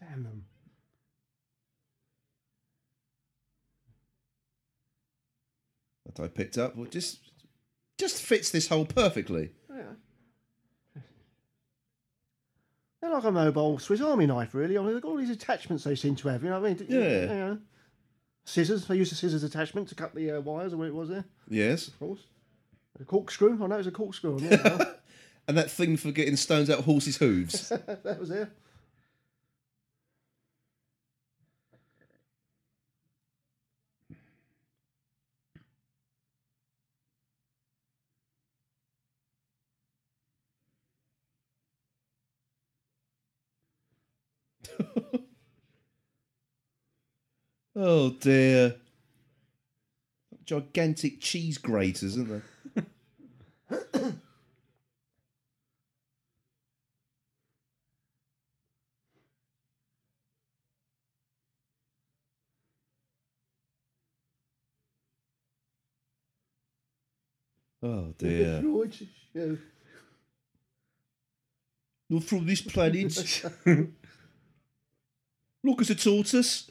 [0.00, 0.44] Damn them.
[6.16, 6.76] That I picked up.
[6.76, 7.18] Well, just,
[7.98, 9.52] just fits this hole perfectly.
[9.74, 11.02] Yeah.
[13.00, 14.76] They're like a mobile Swiss Army knife, really.
[14.78, 16.42] I mean, they've got all these attachments they seem to have.
[16.42, 16.86] You know what I mean?
[16.88, 17.20] Yeah.
[17.20, 17.58] You know.
[18.44, 18.86] Scissors.
[18.86, 21.24] They used a scissors attachment to cut the uh, wires, or what it was there,
[21.48, 21.88] Yes.
[21.88, 22.20] of course.
[23.00, 23.62] A corkscrew.
[23.62, 24.38] I know it's a corkscrew.
[25.48, 27.68] And that thing for getting stones out of horses' hooves.
[28.02, 28.50] that was there.
[47.76, 48.76] Oh dear.
[50.44, 52.40] Gigantic cheese graters, aren't they?
[67.82, 68.62] Oh dear.
[72.08, 73.44] Not from this planet.
[75.64, 76.70] Look at a tortoise.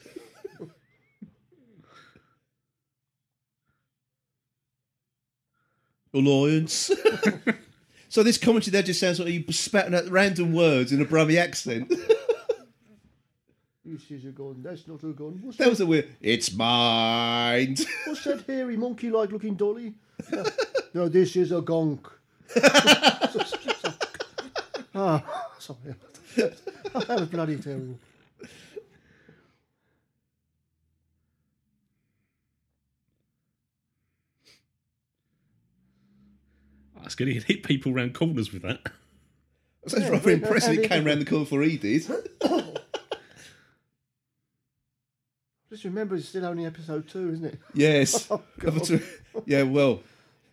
[6.16, 6.90] Alliance.
[8.08, 11.38] so this commentary there just sounds like you spouting out random words in a Brummy
[11.38, 11.92] accent.
[13.84, 14.56] This is a gun.
[14.64, 15.38] That's not a gun.
[15.42, 15.70] What's that that?
[15.70, 16.08] was a weird.
[16.20, 17.76] It's mine.
[18.06, 19.94] What's that hairy monkey-like looking dolly?
[20.32, 20.44] no,
[20.92, 22.00] no, this is a gonk.
[24.98, 25.22] Ah,
[25.58, 25.94] sorry.
[26.36, 27.98] that was bloody terrible.
[37.06, 37.28] That's good.
[37.28, 38.80] He could hit people round corners with that.
[39.86, 40.70] Sounds Yeah, rather impressive.
[40.70, 42.02] and It it- came round the corner before he did.
[45.70, 47.60] Just remember, it's still only episode two, isn't it?
[47.74, 48.28] Yes.
[48.30, 49.00] Oh, God.
[49.46, 49.62] yeah.
[49.62, 50.00] Well.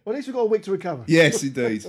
[0.05, 1.03] Well, at least we've got a week to recover.
[1.07, 1.85] Yes, indeed.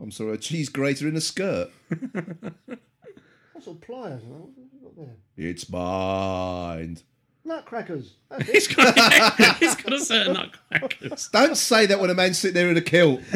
[0.00, 1.70] I'm sorry, a cheese grater in a skirt.
[1.88, 4.22] What sort of pliers?
[4.22, 4.34] you know?
[4.36, 5.16] What have we got there?
[5.50, 6.98] It's mine.
[7.46, 8.14] Nutcrackers.
[8.28, 8.76] That's He's it.
[8.76, 11.28] got, he's got a certain nutcrackers.
[11.28, 13.20] Don't say that when a man's sitting there in a kilt.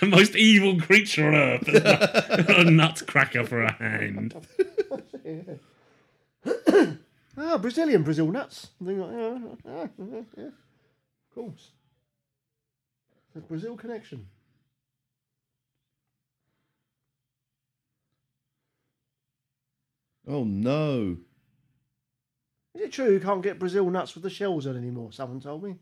[0.00, 1.66] The most evil creature on earth.
[1.66, 4.34] has got a nutcracker for a hand.
[7.36, 8.68] Ah, Brazilian Brazil nuts.
[8.84, 10.44] Thing like- yeah, uh, yeah, uh, uh, yeah, yeah.
[10.46, 11.70] Of course.
[13.34, 14.26] The Brazil connection.
[20.30, 21.16] Oh no.
[22.74, 25.10] Is it true you can't get Brazil nuts with the shells on anymore?
[25.12, 25.70] Someone told me.
[25.70, 25.76] Is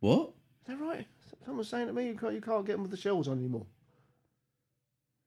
[0.00, 0.30] What?
[0.66, 1.06] that right?
[1.44, 3.38] Someone was saying to me you can't, you can't get them with the shells on
[3.38, 3.66] anymore.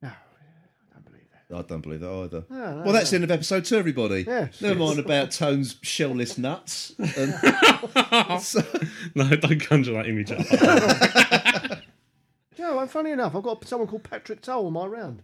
[0.02, 2.46] No, I don't believe that I don't believe that either.
[2.50, 4.24] no, well, that's the end of episode two, everybody.
[4.24, 4.48] Yeah.
[4.60, 6.96] Never mind about Tone's shellless nuts.
[6.98, 8.62] And so-
[9.14, 11.82] No, don't conjure that image up.
[12.58, 15.22] Yeah, and funny enough, I've got someone called Patrick Tull on my round.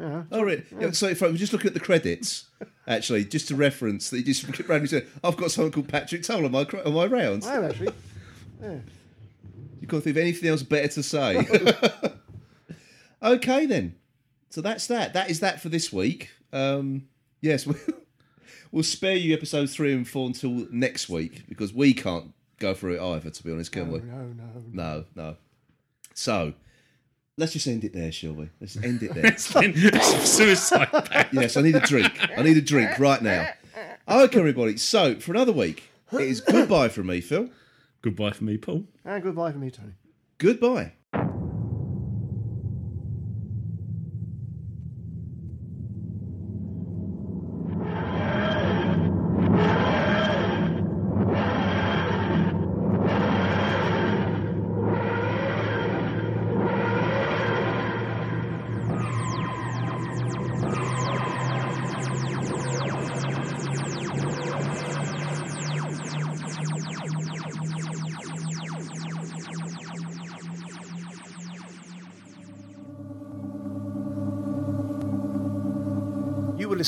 [0.00, 0.22] Yeah.
[0.32, 0.64] oh, really?
[0.78, 2.46] Yeah, so if I was just looking at the credits,
[2.88, 6.44] actually, just to reference, that you just randomly said, I've got someone called Patrick Tull
[6.44, 7.46] on my, on my rounds.
[7.46, 7.92] I am actually.
[8.62, 11.46] You can't think of anything else better to say.
[13.22, 13.96] okay, then.
[14.50, 15.12] So that's that.
[15.12, 16.30] That is that for this week.
[16.52, 17.08] Um,
[17.40, 17.76] yes, we'll,
[18.72, 22.96] we'll spare you episode three and four until next week because we can't go through
[22.96, 24.00] it either, to be honest, can we?
[24.00, 24.44] No, no.
[24.72, 25.36] No, no.
[26.14, 26.54] So
[27.40, 28.50] let's just end it there, shall we?
[28.60, 29.36] Let's end it there.
[30.24, 31.34] Suicide pact.
[31.34, 32.12] yes, I need a drink.
[32.36, 33.48] I need a drink right now.
[34.06, 34.76] Okay, everybody.
[34.76, 37.48] So for another week, it is goodbye from me, Phil.
[38.02, 38.84] Goodbye for me, Paul.
[39.04, 39.92] And goodbye for me, Tony.
[40.38, 40.92] Goodbye.